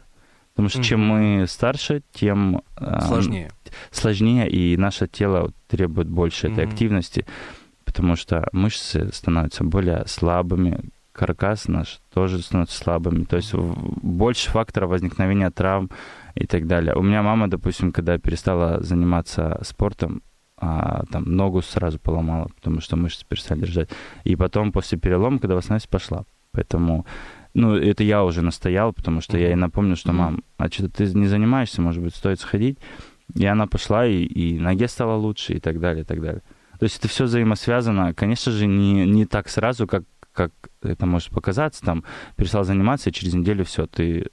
потому 0.54 0.70
что 0.70 0.84
чем 0.84 1.02
мы 1.06 1.46
старше, 1.48 2.04
тем 2.12 2.62
а, 2.76 3.02
Сложнее. 3.02 3.52
сложнее, 3.92 4.50
и 4.50 4.78
наше 4.78 5.08
тело 5.08 5.52
требует 5.68 6.08
больше 6.08 6.48
этой 6.48 6.66
активности, 6.66 7.26
потому 7.86 8.16
что 8.16 8.48
мышцы 8.52 9.10
становятся 9.12 9.64
более 9.64 10.06
слабыми, 10.08 10.80
каркас 11.12 11.68
наш 11.68 12.02
тоже 12.14 12.42
становится 12.42 12.78
слабыми, 12.78 13.24
то 13.24 13.38
есть 13.38 13.54
больше 13.54 14.50
факторов 14.50 14.90
возникновения 14.90 15.50
травм 15.50 15.90
и 16.36 16.46
так 16.46 16.68
далее. 16.68 16.96
У 16.96 17.02
меня 17.02 17.22
мама, 17.22 17.50
допустим, 17.50 17.92
когда 17.92 18.18
перестала 18.18 18.82
заниматься 18.82 19.60
спортом, 19.64 20.24
а, 20.58 21.04
там 21.12 21.26
ногу 21.26 21.62
сразу 21.62 22.00
поломала, 22.00 22.50
потому 22.56 22.80
что 22.82 22.96
мышцы 22.96 23.26
перестали 23.28 23.62
держать. 23.62 23.90
И 24.24 24.36
потом 24.36 24.72
после 24.72 24.98
перелома, 24.98 25.40
когда 25.40 25.56
восстановилась, 25.56 25.88
пошла. 25.88 26.24
Поэтому, 26.52 27.06
ну, 27.54 27.76
это 27.76 28.04
я 28.04 28.24
уже 28.24 28.42
настоял, 28.42 28.94
потому 28.94 29.22
что 29.22 29.38
я 29.38 29.48
ей 29.48 29.56
напомнил, 29.56 29.96
что, 29.96 30.12
мам, 30.14 30.44
а 30.58 30.70
что 30.70 30.90
ты 30.90 31.06
не 31.14 31.28
занимаешься, 31.28 31.82
может 31.82 32.02
быть, 32.04 32.16
стоит 32.16 32.40
сходить. 32.40 32.78
И 33.36 33.46
она 33.46 33.68
пошла, 33.68 34.06
и, 34.06 34.24
и 34.24 34.60
ноге 34.60 34.88
стало 34.88 35.16
лучше, 35.16 35.54
и 35.54 35.60
так 35.60 35.80
далее, 35.80 36.04
и 36.04 36.06
так 36.06 36.22
далее. 36.22 36.42
То 36.80 36.84
есть 36.86 36.98
это 37.00 37.08
все 37.08 37.24
взаимосвязано. 37.26 38.14
Конечно 38.14 38.52
же, 38.52 38.66
не, 38.68 39.06
не 39.06 39.26
так 39.26 39.48
сразу, 39.50 39.88
как, 39.88 40.04
как 40.34 40.52
это 40.82 41.06
может 41.06 41.30
показаться. 41.30 41.82
Там 41.86 42.04
перестал 42.36 42.64
заниматься, 42.64 43.10
и 43.10 43.14
через 43.14 43.34
неделю 43.34 43.64
все, 43.66 43.88
ты 43.88 44.28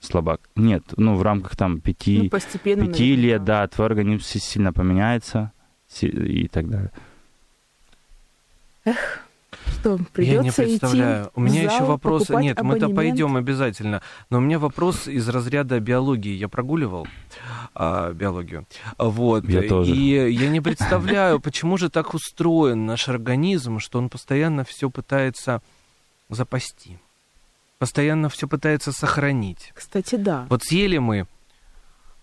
слабак. 0.00 0.42
Нет, 0.54 0.84
ну, 0.96 1.16
в 1.16 1.22
рамках 1.22 1.56
там 1.56 1.80
пяти, 1.80 2.22
Ну, 2.24 2.30
постепенно. 2.30 2.86
пяти 2.86 3.02
наверняка. 3.10 3.22
лет, 3.26 3.44
да, 3.44 3.66
твой 3.66 3.86
организм 3.88 4.22
си- 4.22 4.38
сильно 4.38 4.72
поменяется 4.72 5.52
и 6.00 6.46
так 6.48 6.68
далее. 6.68 6.92
Что, 9.72 9.98
придется 10.12 10.62
Я 10.62 10.68
не 10.68 10.70
представляю. 10.70 11.22
идти 11.24 11.30
У 11.34 11.40
меня 11.40 11.62
еще 11.62 11.84
вопрос. 11.84 12.28
Нет, 12.30 12.62
мы-то 12.62 12.88
пойдем 12.88 13.36
обязательно. 13.36 14.02
Но 14.30 14.38
у 14.38 14.40
меня 14.40 14.58
вопрос 14.58 15.08
из 15.08 15.28
разряда 15.28 15.80
биологии. 15.80 16.34
Я 16.34 16.48
прогуливал 16.48 17.06
а, 17.74 18.12
биологию. 18.12 18.66
Вот. 18.98 19.48
Я 19.48 19.62
тоже. 19.62 19.94
И 19.94 20.32
я 20.32 20.48
не 20.48 20.60
представляю, 20.60 21.40
почему 21.40 21.76
же 21.76 21.90
так 21.90 22.14
устроен 22.14 22.86
наш 22.86 23.08
организм, 23.08 23.78
что 23.78 23.98
он 23.98 24.08
постоянно 24.08 24.64
все 24.64 24.90
пытается 24.90 25.62
запасти. 26.28 26.98
Постоянно 27.78 28.28
все 28.28 28.48
пытается 28.48 28.92
сохранить. 28.92 29.72
Кстати, 29.74 30.16
да. 30.16 30.46
Вот 30.50 30.64
съели 30.64 30.98
мы 30.98 31.26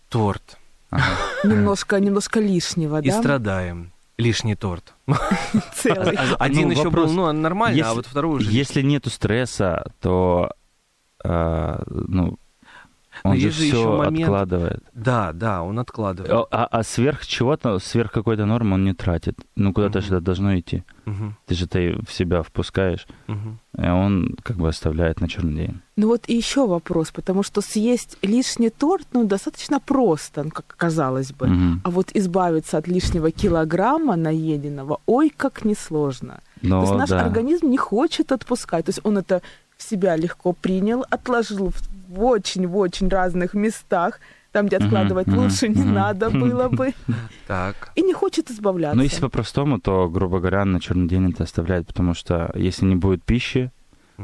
торт 0.10 0.58
Ага. 0.90 1.18
Немножко, 1.44 2.00
немножко 2.00 2.40
лишнего, 2.40 3.02
и 3.02 3.10
да? 3.10 3.20
страдаем. 3.20 3.92
Лишний 4.18 4.56
торт. 4.56 4.94
Целый. 5.76 6.16
Один 6.40 6.70
ну, 6.70 6.72
еще 6.72 6.90
был, 6.90 7.12
ну, 7.12 7.32
нормально, 7.32 7.90
а 7.90 7.94
вот 7.94 8.06
второй 8.06 8.38
уже... 8.38 8.52
Если 8.52 8.82
нету 8.82 9.10
стресса, 9.10 9.92
то 10.00 10.52
э, 11.24 11.84
ну, 13.26 13.30
Но 13.30 13.36
он 13.36 13.38
же 13.42 13.48
есть 13.48 13.58
же 13.58 13.64
все 13.68 13.78
еще 13.80 13.98
момент- 13.98 14.24
откладывает. 14.26 14.84
Да, 14.94 15.32
да, 15.34 15.64
он 15.64 15.80
откладывает. 15.80 16.32
А, 16.52 16.66
а- 16.72 16.84
сверх 16.84 17.26
чего-то, 17.26 17.80
сверх 17.80 18.12
какой-то 18.12 18.46
нормы 18.46 18.76
он 18.76 18.86
не 18.86 18.94
тратит. 18.94 19.36
Ну, 19.56 19.74
куда-то 19.74 20.00
Мгм. 20.00 20.08
же 20.08 20.16
это 20.16 20.22
должно 20.26 20.58
идти. 20.60 20.84
Мгм, 21.06 21.36
Ты 21.46 21.56
же 21.56 21.66
это 21.66 21.80
в 22.08 22.12
себя 22.14 22.42
впускаешь, 22.42 23.06
мгм. 23.28 23.60
и 23.78 23.88
он 23.88 24.36
как 24.44 24.58
бы 24.58 24.68
оставляет 24.68 25.22
на 25.22 25.28
черный 25.28 25.54
день. 25.68 25.82
Ну 25.98 26.08
вот 26.08 26.24
и 26.28 26.36
еще 26.36 26.66
вопрос, 26.68 27.12
потому 27.12 27.44
что 27.44 27.62
съесть 27.62 28.18
лишний 28.22 28.70
торт, 28.70 29.08
ну, 29.14 29.24
достаточно 29.26 29.80
просто, 29.80 30.44
ну, 30.44 30.50
как 30.52 30.66
казалось 30.78 31.32
бы. 31.32 31.48
Мгм. 31.48 31.82
А 31.84 31.90
вот 31.90 32.10
избавиться 32.14 32.78
от 32.78 32.88
лишнего 32.88 33.32
килограмма 33.32 34.16
наеденного, 34.16 35.00
ой, 35.06 35.32
как 35.36 35.66
несложно. 35.66 36.40
Но, 36.62 36.78
То 36.80 36.82
есть 36.86 36.96
наш 37.00 37.10
Ну 37.10 37.16
да. 37.18 37.26
организм 37.26 37.70
не 37.70 37.78
хочет 37.78 38.32
отпускать. 38.32 38.86
То 38.86 38.90
есть 38.90 39.02
он 39.04 39.18
это 39.18 39.42
в 39.78 39.84
себя 39.84 40.16
легко 40.16 40.54
принял, 40.54 41.06
отложил 41.12 41.70
в- 41.70 41.95
в 42.16 42.24
очень-в 42.24 42.76
очень 42.78 43.08
разных 43.10 43.54
местах, 43.54 44.20
там, 44.52 44.68
где 44.68 44.78
откладывать 44.78 45.28
мгм, 45.28 45.40
лучше 45.40 45.68
не 45.68 45.82
мгм. 45.82 45.94
надо 45.94 46.30
было 46.30 46.70
бы, 46.70 46.94
Так. 47.48 47.92
и 47.96 48.02
не 48.02 48.14
хочет 48.14 48.50
избавляться. 48.50 48.96
Но 48.98 49.04
если 49.04 49.22
по-простому, 49.22 49.80
то, 49.80 50.10
грубо 50.10 50.40
говоря, 50.40 50.64
на 50.66 50.80
черный 50.80 51.08
день 51.08 51.32
это 51.32 51.44
оставляет, 51.44 51.88
потому 51.88 52.14
что 52.14 52.52
если 52.56 52.86
не 52.86 52.96
будет 52.96 53.24
пищи, 53.24 53.72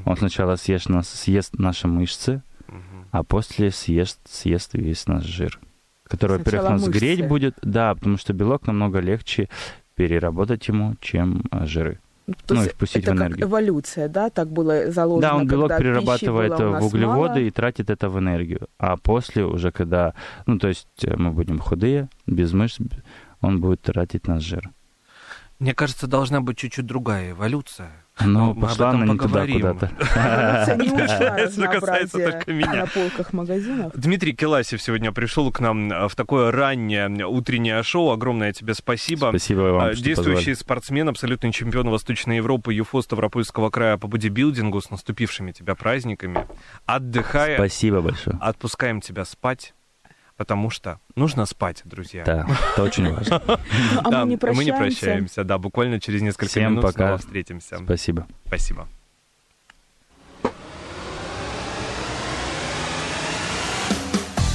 он 0.05 0.15
сначала 0.17 0.55
съест, 0.55 0.87
нас, 0.89 1.09
съест 1.09 1.59
наши 1.59 1.87
мышцы, 1.87 2.41
Мгм. 2.67 3.07
а 3.11 3.23
после 3.23 3.71
съест, 3.71 4.19
съест 4.25 4.73
весь 4.73 5.05
наш 5.07 5.25
жир. 5.25 5.59
который, 6.05 6.37
во-первых, 6.39 6.69
нас 6.71 6.87
греть 6.89 7.25
будет, 7.27 7.55
да, 7.61 7.93
потому 7.95 8.17
что 8.17 8.33
белок 8.33 8.67
намного 8.67 8.99
легче 8.99 9.47
переработать 9.95 10.67
ему, 10.67 10.95
чем 10.99 11.43
а, 11.51 11.65
жиры. 11.65 11.99
То 12.45 12.55
Ну, 12.55 12.61
и 12.61 12.63
есть 12.63 12.75
впустить 12.75 13.03
это 13.03 13.13
в 13.13 13.17
как 13.17 13.27
энергию. 13.27 13.47
эволюция, 13.47 14.07
да, 14.09 14.29
так 14.29 14.49
было 14.49 14.91
заложено. 14.91 15.29
Да, 15.29 15.35
он 15.35 15.47
белок 15.47 15.77
перерабатывает 15.77 16.59
в 16.59 16.85
углеводы 16.85 17.29
мало. 17.29 17.39
и 17.39 17.51
тратит 17.51 17.89
это 17.89 18.09
в 18.09 18.17
энергию. 18.19 18.67
А 18.77 18.97
после 18.97 19.45
уже, 19.45 19.71
когда, 19.71 20.13
ну, 20.45 20.57
то 20.57 20.67
есть 20.67 20.87
э, 21.03 21.15
мы 21.17 21.31
будем 21.31 21.59
худые, 21.59 22.09
без 22.27 22.53
мышц, 22.53 22.79
он 23.41 23.59
будет 23.61 23.81
тратить 23.81 24.27
наш 24.27 24.43
жир. 24.43 24.69
Мне 25.59 25.73
кажется, 25.75 26.07
должна 26.07 26.41
быть 26.41 26.57
чуть-чуть 26.57 26.85
другая 26.85 27.31
эволюция. 27.31 27.91
Но 28.25 28.45
мы 28.45 28.51
об 28.51 28.61
пошла 28.61 28.89
она 28.91 29.05
не 29.05 29.11
туда 29.11 29.23
поговорим. 29.23 29.55
куда-то. 29.61 29.91
Эволюция 30.15 30.75
не 30.77 31.03
ушла 31.03 31.39
Если 31.39 31.67
касается 31.67 32.17
только 32.19 32.53
меня. 32.53 32.73
на 32.73 32.85
полках 32.87 33.33
магазинов. 33.33 33.91
Дмитрий 33.95 34.33
Келасев 34.33 34.81
сегодня 34.81 35.11
пришел 35.11 35.51
к 35.51 35.59
нам 35.59 35.91
э, 35.91 36.07
в 36.07 36.15
такое 36.15 36.51
раннее 36.51 37.07
утреннее 37.25 37.81
шоу. 37.83 38.11
Огромное 38.11 38.53
тебе 38.53 38.73
спасибо. 38.73 39.27
Спасибо 39.29 39.61
вам, 39.61 39.93
что 39.93 40.03
Действующий 40.03 40.55
спортсмен, 40.55 41.09
абсолютный 41.09 41.51
чемпион 41.51 41.89
Восточной 41.89 42.37
Европы, 42.37 42.73
ЮФО 42.73 43.01
Ставропольского 43.01 43.69
края 43.69 43.97
по 43.97 44.07
бодибилдингу 44.07 44.81
с 44.81 44.89
наступившими 44.89 45.51
тебя 45.51 45.75
праздниками. 45.75 46.45
Отдыхай, 46.85 47.55
Спасибо 47.55 48.01
большое. 48.01 48.37
отпускаем 48.41 49.01
тебя 49.01 49.25
спать, 49.25 49.73
потому 50.37 50.69
что 50.69 50.99
нужно 51.15 51.45
спать, 51.45 51.81
друзья. 51.85 52.23
Да, 52.25 52.47
это 52.73 52.83
очень 52.83 53.11
важно. 53.13 53.41
А 54.03 54.09
Да, 54.09 54.25
мы 54.25 54.31
не 54.31 54.37
прощаемся. 54.37 54.73
прощаемся, 54.77 55.43
да, 55.43 55.57
буквально 55.57 55.99
через 55.99 56.21
несколько 56.21 56.59
минут 56.59 56.89
снова 56.91 57.17
встретимся. 57.17 57.77
Спасибо. 57.77 58.27
Спасибо. 58.45 58.87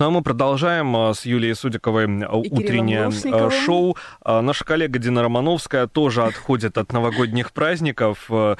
Ну 0.00 0.06
а 0.06 0.10
мы 0.10 0.22
продолжаем 0.22 0.96
а, 0.96 1.12
с 1.12 1.26
Юлией 1.26 1.54
Судиковой 1.54 2.06
а, 2.24 2.34
утреннее 2.34 3.10
а, 3.34 3.50
шоу. 3.50 3.98
А, 4.22 4.40
Наша 4.40 4.64
коллега 4.64 4.98
Дина 4.98 5.22
Романовская 5.22 5.86
тоже 5.88 6.22
отходит 6.22 6.78
от 6.78 6.90
новогодних 6.94 7.52
праздников. 7.52 8.24
А, 8.30 8.56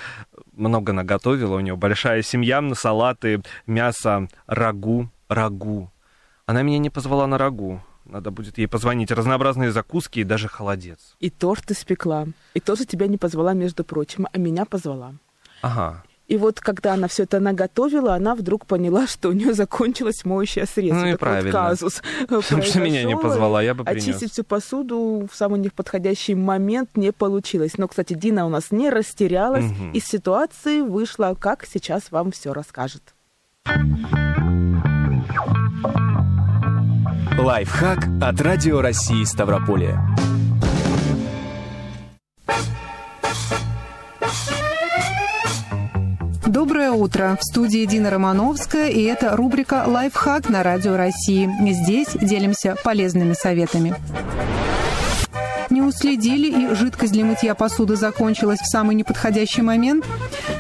Много 0.53 0.93
наготовила, 0.93 1.57
у 1.57 1.61
нее 1.61 1.77
большая 1.77 2.21
семья, 2.21 2.63
салаты, 2.75 3.41
мясо, 3.67 4.29
рагу, 4.47 5.09
рагу. 5.29 5.91
Она 6.45 6.61
меня 6.61 6.77
не 6.77 6.91
позвала 6.91 7.27
на 7.27 7.39
рагу. 7.39 7.83
Надо 8.05 8.31
будет 8.31 8.59
ей 8.59 8.67
позвонить. 8.67 9.11
Разнообразные 9.11 9.71
закуски 9.71 10.19
и 10.19 10.25
даже 10.25 10.47
холодец. 10.47 11.17
И 11.21 11.31
торт 11.31 11.71
испекла. 11.71 12.27
И 12.53 12.61
тоже 12.61 12.85
тебя 12.85 13.07
не 13.07 13.17
позвала, 13.17 13.55
между 13.55 13.83
прочим, 13.83 14.27
а 14.31 14.37
меня 14.37 14.67
позвала. 14.67 15.15
Ага. 15.63 16.03
И 16.31 16.37
вот 16.37 16.61
когда 16.61 16.95
она 16.95 17.09
все 17.09 17.25
это 17.25 17.41
наготовила, 17.41 18.15
она 18.15 18.37
вдруг 18.37 18.65
поняла, 18.65 19.09
что 19.09 19.31
у 19.31 19.33
нее 19.33 19.53
закончилось 19.53 20.25
моющее 20.25 20.65
средство. 20.65 21.01
Ну 21.01 21.09
и 21.09 21.13
Такой 21.13 21.13
вот 21.13 21.19
правильно. 21.19 21.51
казус 21.51 22.03
Потому 22.21 22.63
что 22.63 22.81
меня 22.81 23.03
не 23.03 23.17
позвала, 23.17 23.61
я 23.61 23.75
бы 23.75 23.83
принес. 23.83 24.05
Очистить 24.05 24.33
всю 24.33 24.45
посуду 24.45 25.29
в 25.31 25.37
самый 25.37 25.59
неподходящий 25.59 26.37
момент 26.37 26.91
не 26.97 27.11
получилось. 27.11 27.79
Но, 27.79 27.89
кстати, 27.89 28.13
Дина 28.13 28.47
у 28.47 28.49
нас 28.49 28.71
не 28.71 28.91
растерялась. 28.91 29.65
Мгм. 29.65 29.91
Из 29.91 30.05
ситуации 30.05 30.83
вышла, 30.83 31.35
как 31.39 31.67
сейчас 31.67 32.13
вам 32.13 32.31
все 32.31 32.53
расскажет. 32.53 33.03
Лайфхак 37.37 38.07
от 38.23 38.41
Радио 38.41 38.81
России 38.81 39.25
Ставрополье. 39.25 39.99
Доброе 46.51 46.91
утро. 46.91 47.39
В 47.41 47.45
студии 47.45 47.85
Дина 47.85 48.11
Романовская, 48.11 48.89
и 48.89 49.05
это 49.05 49.37
рубрика 49.37 49.85
«Лайфхак» 49.87 50.49
на 50.49 50.65
Радио 50.65 50.97
России. 50.97 51.49
Здесь 51.71 52.09
делимся 52.21 52.75
полезными 52.83 53.35
советами. 53.35 53.95
Не 55.71 55.81
уследили, 55.81 56.49
и 56.49 56.75
жидкость 56.75 57.13
для 57.13 57.25
мытья 57.25 57.55
посуды 57.55 57.95
закончилась 57.95 58.59
в 58.59 58.69
самый 58.69 58.97
неподходящий 58.97 59.63
момент? 59.63 60.05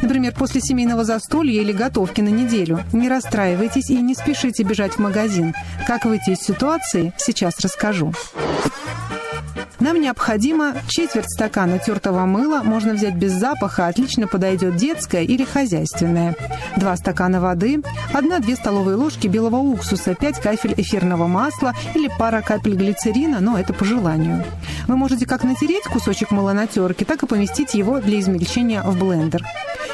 Например, 0.00 0.32
после 0.32 0.60
семейного 0.60 1.02
застолья 1.02 1.60
или 1.60 1.72
готовки 1.72 2.20
на 2.20 2.28
неделю. 2.28 2.84
Не 2.92 3.08
расстраивайтесь 3.08 3.90
и 3.90 4.00
не 4.00 4.14
спешите 4.14 4.62
бежать 4.62 4.92
в 4.92 4.98
магазин. 5.00 5.56
Как 5.88 6.04
выйти 6.04 6.30
из 6.30 6.38
ситуации, 6.38 7.12
сейчас 7.16 7.58
расскажу. 7.58 8.14
Нам 9.80 9.98
необходимо 9.98 10.74
четверть 10.88 11.30
стакана 11.30 11.78
тертого 11.78 12.26
мыла, 12.26 12.60
можно 12.62 12.92
взять 12.92 13.14
без 13.14 13.32
запаха, 13.32 13.86
отлично 13.86 14.26
подойдет 14.26 14.76
детское 14.76 15.22
или 15.22 15.42
хозяйственное. 15.42 16.36
Два 16.76 16.96
стакана 16.96 17.40
воды, 17.40 17.82
одна-две 18.12 18.56
столовые 18.56 18.96
ложки 18.96 19.26
белого 19.26 19.56
уксуса, 19.56 20.14
5 20.14 20.40
капель 20.40 20.74
эфирного 20.76 21.26
масла 21.26 21.74
или 21.94 22.10
пара 22.18 22.42
капель 22.42 22.74
глицерина, 22.74 23.40
но 23.40 23.58
это 23.58 23.72
по 23.72 23.86
желанию. 23.86 24.44
Вы 24.86 24.96
можете 24.96 25.24
как 25.24 25.44
натереть 25.44 25.84
кусочек 25.84 26.30
мыла 26.30 26.52
на 26.52 26.66
терке, 26.66 27.06
так 27.06 27.22
и 27.22 27.26
поместить 27.26 27.72
его 27.72 28.00
для 28.00 28.20
измельчения 28.20 28.82
в 28.82 28.98
блендер. 28.98 29.42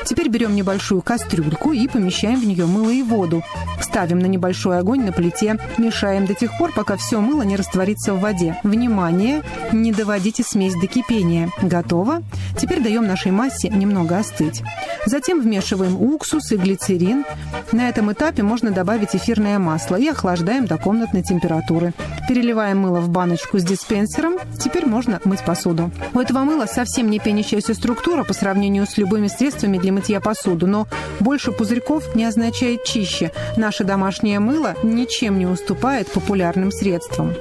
Теперь 0.06 0.28
берем 0.28 0.54
небольшую 0.54 1.02
кастрюльку 1.02 1.72
и 1.72 1.88
помещаем 1.88 2.40
в 2.40 2.46
нее 2.46 2.64
мыло 2.66 2.90
и 2.90 3.02
воду. 3.02 3.42
Ставим 3.80 4.20
на 4.20 4.26
небольшой 4.26 4.78
огонь 4.78 5.04
на 5.04 5.10
плите, 5.10 5.58
мешаем 5.78 6.26
до 6.26 6.34
тех 6.34 6.56
пор, 6.58 6.72
пока 6.72 6.96
все 6.96 7.20
мыло 7.20 7.42
не 7.42 7.56
растворится 7.56 8.14
в 8.14 8.20
воде. 8.20 8.56
Внимание! 8.62 9.42
Не 9.72 9.90
доводите 9.90 10.44
смесь 10.44 10.74
до 10.74 10.86
кипения. 10.86 11.50
Готово. 11.60 12.22
Теперь 12.56 12.80
даем 12.80 13.06
нашей 13.06 13.32
массе 13.32 13.68
немного 13.68 14.16
остыть. 14.18 14.62
Затем 15.06 15.40
вмешиваем 15.40 16.00
уксус 16.00 16.52
и 16.52 16.56
глицерин. 16.56 17.24
На 17.72 17.88
этом 17.88 18.12
этапе 18.12 18.44
можно 18.44 18.70
добавить 18.70 19.16
эфирное 19.16 19.58
масло 19.58 19.96
и 19.96 20.06
охлаждаем 20.06 20.66
до 20.66 20.78
комнатной 20.78 21.22
температуры. 21.22 21.94
Переливаем 22.28 22.78
мыло 22.78 23.00
в 23.00 23.08
баночку 23.08 23.58
с 23.58 23.64
диспенсером. 23.64 24.34
Теперь 24.58 24.86
можно 24.86 25.20
мыть 25.24 25.44
посуду. 25.44 25.90
У 26.14 26.20
этого 26.20 26.40
мыла 26.40 26.66
совсем 26.66 27.10
не 27.10 27.18
пенящаяся 27.18 27.74
структура 27.74 28.22
по 28.22 28.32
сравнению 28.32 28.86
с 28.86 28.96
любыми 28.98 29.28
средствами 29.28 29.78
для 29.78 29.95
мытья 29.96 30.20
посуды, 30.20 30.66
но 30.66 30.86
больше 31.20 31.52
пузырьков 31.52 32.14
не 32.14 32.24
означает 32.24 32.84
чище. 32.84 33.32
Наше 33.56 33.82
домашнее 33.82 34.38
мыло 34.40 34.74
ничем 34.82 35.38
не 35.38 35.46
уступает 35.46 36.10
популярным 36.12 36.70
средствам. 36.70 37.34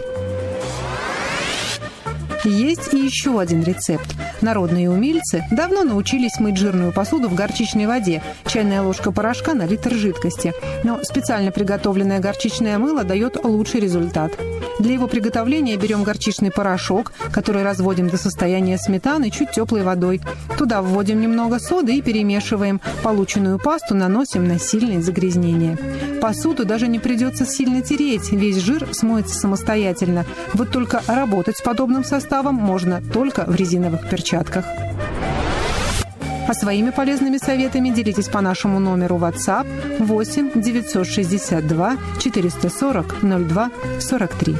Есть 2.45 2.93
и 2.93 2.97
еще 2.97 3.39
один 3.39 3.63
рецепт. 3.63 4.15
Народные 4.41 4.91
умельцы 4.91 5.43
давно 5.49 5.84
научились 5.84 6.39
мыть 6.39 6.58
жирную 6.58 6.91
посуду 6.91 7.27
в 7.27 7.34
горчичной 7.34 7.88
воде. 7.88 8.21
Чайная 8.45 8.84
ложка 8.84 9.12
порошка 9.12 9.55
на 9.55 9.65
литр 9.65 9.93
жидкости. 9.93 10.53
Но 10.84 11.03
специально 11.03 11.51
приготовленное 11.51 12.19
горчичное 12.19 12.77
мыло 12.77 13.03
дает 13.03 13.43
лучший 13.43 13.79
результат. 13.79 14.31
Для 14.77 14.93
его 14.93 15.08
приготовления 15.08 15.75
берем 15.75 16.03
горчичный 16.03 16.51
порошок, 16.51 17.13
который 17.31 17.63
разводим 17.63 18.10
до 18.10 18.17
состояния 18.17 18.77
сметаны 18.77 19.31
чуть 19.31 19.51
теплой 19.51 19.81
водой. 19.81 20.21
Туда 20.58 20.84
вводим 20.84 21.21
немного 21.21 21.58
соды 21.58 21.95
и 21.95 22.01
перемешиваем. 22.03 22.79
Полученную 23.01 23.58
пасту 23.58 23.95
наносим 23.95 24.47
на 24.47 24.60
сильные 24.60 25.01
загрязнения. 25.01 25.79
Посуду 26.21 26.65
даже 26.65 26.88
не 26.88 26.99
придется 26.99 27.45
сильно 27.45 27.81
тереть, 27.81 28.31
весь 28.31 28.58
жир 28.58 28.88
смоется 28.93 29.36
самостоятельно. 29.36 30.25
Вот 30.53 30.71
только 30.71 31.01
работать 31.08 31.58
с 31.58 31.62
подобным 31.62 32.03
составом 32.03 32.34
можно 32.43 33.01
только 33.01 33.45
в 33.45 33.55
резиновых 33.55 34.09
перчатках. 34.09 34.65
А 36.47 36.53
своими 36.53 36.91
полезными 36.91 37.37
советами 37.37 37.89
делитесь 37.89 38.27
по 38.27 38.39
нашему 38.41 38.79
номеру 38.79 39.17
WhatsApp 39.17 39.65
8 39.99 40.51
962 40.61 41.97
440 42.19 43.15
02 43.23 43.71
43. 43.99 44.55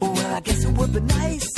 Well, 0.00 0.18
I 0.34 0.40
guess 0.40 0.64
it 0.64 0.72
would 0.78 0.92
be 0.94 1.00
nice 1.00 1.57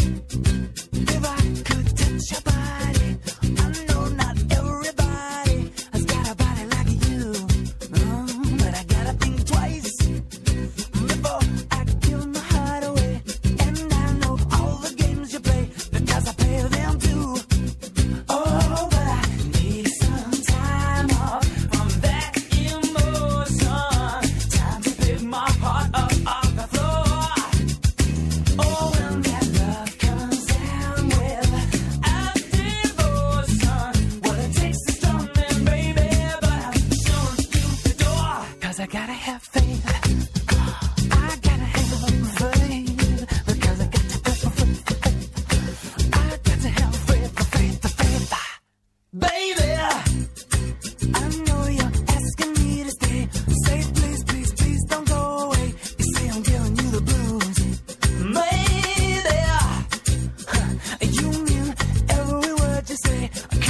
I 63.32 63.69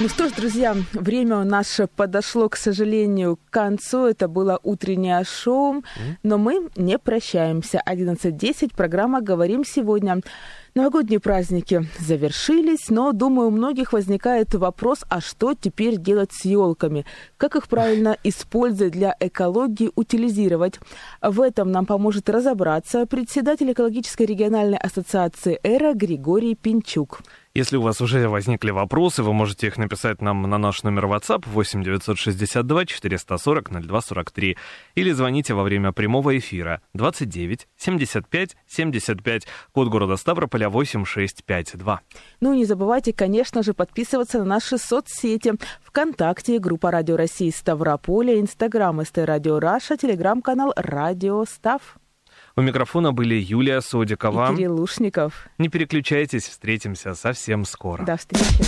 Ну 0.00 0.08
что 0.08 0.30
ж, 0.30 0.32
друзья, 0.32 0.74
время 0.94 1.44
наше 1.44 1.86
подошло, 1.86 2.48
к 2.48 2.56
сожалению, 2.56 3.36
к 3.36 3.50
концу. 3.50 4.06
Это 4.06 4.28
было 4.28 4.58
утреннее 4.62 5.22
шоу, 5.24 5.84
но 6.22 6.38
мы 6.38 6.70
не 6.74 6.98
прощаемся. 6.98 7.82
11.10, 7.86 8.74
программа 8.74 9.20
«Говорим 9.20 9.62
сегодня». 9.62 10.22
Новогодние 10.74 11.18
праздники 11.18 11.84
завершились, 11.98 12.88
но, 12.90 13.12
думаю, 13.12 13.48
у 13.48 13.50
многих 13.50 13.92
возникает 13.92 14.54
вопрос, 14.54 15.04
а 15.08 15.20
что 15.20 15.54
теперь 15.54 15.96
делать 15.96 16.30
с 16.32 16.44
елками? 16.44 17.04
Как 17.36 17.56
их 17.56 17.66
правильно 17.66 18.16
использовать 18.22 18.92
для 18.92 19.14
экологии, 19.18 19.90
утилизировать? 19.96 20.78
В 21.20 21.40
этом 21.40 21.72
нам 21.72 21.86
поможет 21.86 22.30
разобраться 22.30 23.04
председатель 23.04 23.72
экологической 23.72 24.26
региональной 24.26 24.78
ассоциации 24.78 25.58
«Эра» 25.64 25.92
Григорий 25.92 26.54
Пинчук. 26.54 27.20
Если 27.60 27.76
у 27.76 27.82
вас 27.82 28.00
уже 28.00 28.26
возникли 28.26 28.70
вопросы, 28.70 29.22
вы 29.22 29.34
можете 29.34 29.66
их 29.66 29.76
написать 29.76 30.22
нам 30.22 30.40
на 30.48 30.56
наш 30.56 30.82
номер 30.82 31.04
WhatsApp 31.04 31.44
8 31.46 31.84
962 31.84 32.86
440 32.86 33.70
0243 33.86 34.56
или 34.94 35.10
звоните 35.10 35.52
во 35.52 35.62
время 35.62 35.92
прямого 35.92 36.38
эфира 36.38 36.80
29 36.94 37.68
75 37.76 38.56
75, 38.66 39.46
код 39.72 39.88
города 39.88 40.16
Ставрополя 40.16 40.70
8652. 40.70 42.00
Ну 42.40 42.54
и 42.54 42.56
не 42.56 42.64
забывайте, 42.64 43.12
конечно 43.12 43.62
же, 43.62 43.74
подписываться 43.74 44.38
на 44.38 44.46
наши 44.46 44.78
соцсети. 44.78 45.52
ВКонтакте, 45.84 46.60
группа 46.60 46.90
Радио 46.90 47.16
России 47.16 47.50
Ставрополя, 47.50 48.40
Инстаграм 48.40 49.04
ST 49.04 49.18
Radio 49.18 49.60
Russia, 49.60 49.98
Телеграм-канал 49.98 50.72
Радио 50.76 51.44
Став. 51.44 51.82
У 52.56 52.62
микрофона 52.62 53.12
были 53.12 53.34
Юлия 53.34 53.78
И 53.78 53.80
Содикова. 53.80 54.54
Кирилл 54.54 54.76
Лушников. 54.76 55.48
Не 55.58 55.68
переключайтесь, 55.68 56.44
встретимся 56.44 57.14
совсем 57.14 57.64
скоро. 57.64 58.04
До 58.04 58.16
встречи. 58.16 58.64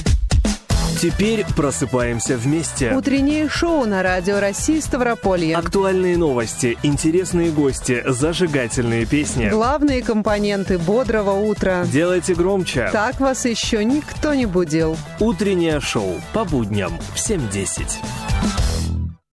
Теперь 1.01 1.45
просыпаемся 1.57 2.37
вместе. 2.37 2.95
Утреннее 2.95 3.49
шоу 3.49 3.87
на 3.87 4.03
Радио 4.03 4.38
России 4.38 4.79
Ставрополье. 4.79 5.57
Актуальные 5.57 6.16
новости, 6.16 6.79
интересные 6.85 7.51
гости, 7.51 8.05
зажигательные 8.07 9.05
песни. 9.05 9.49
Главные 9.49 10.03
компоненты 10.03 10.79
бодрого 10.79 11.33
утра. 11.33 11.85
Делайте 11.87 12.35
громче. 12.35 12.88
Так 12.92 13.18
вас 13.18 13.45
еще 13.47 13.85
никто 13.85 14.35
не 14.35 14.47
будил. 14.47 14.97
Утреннее 15.18 15.81
шоу 15.81 16.21
по 16.33 16.45
будням 16.45 16.92
в 17.14 17.16
7.10. 17.16 19.02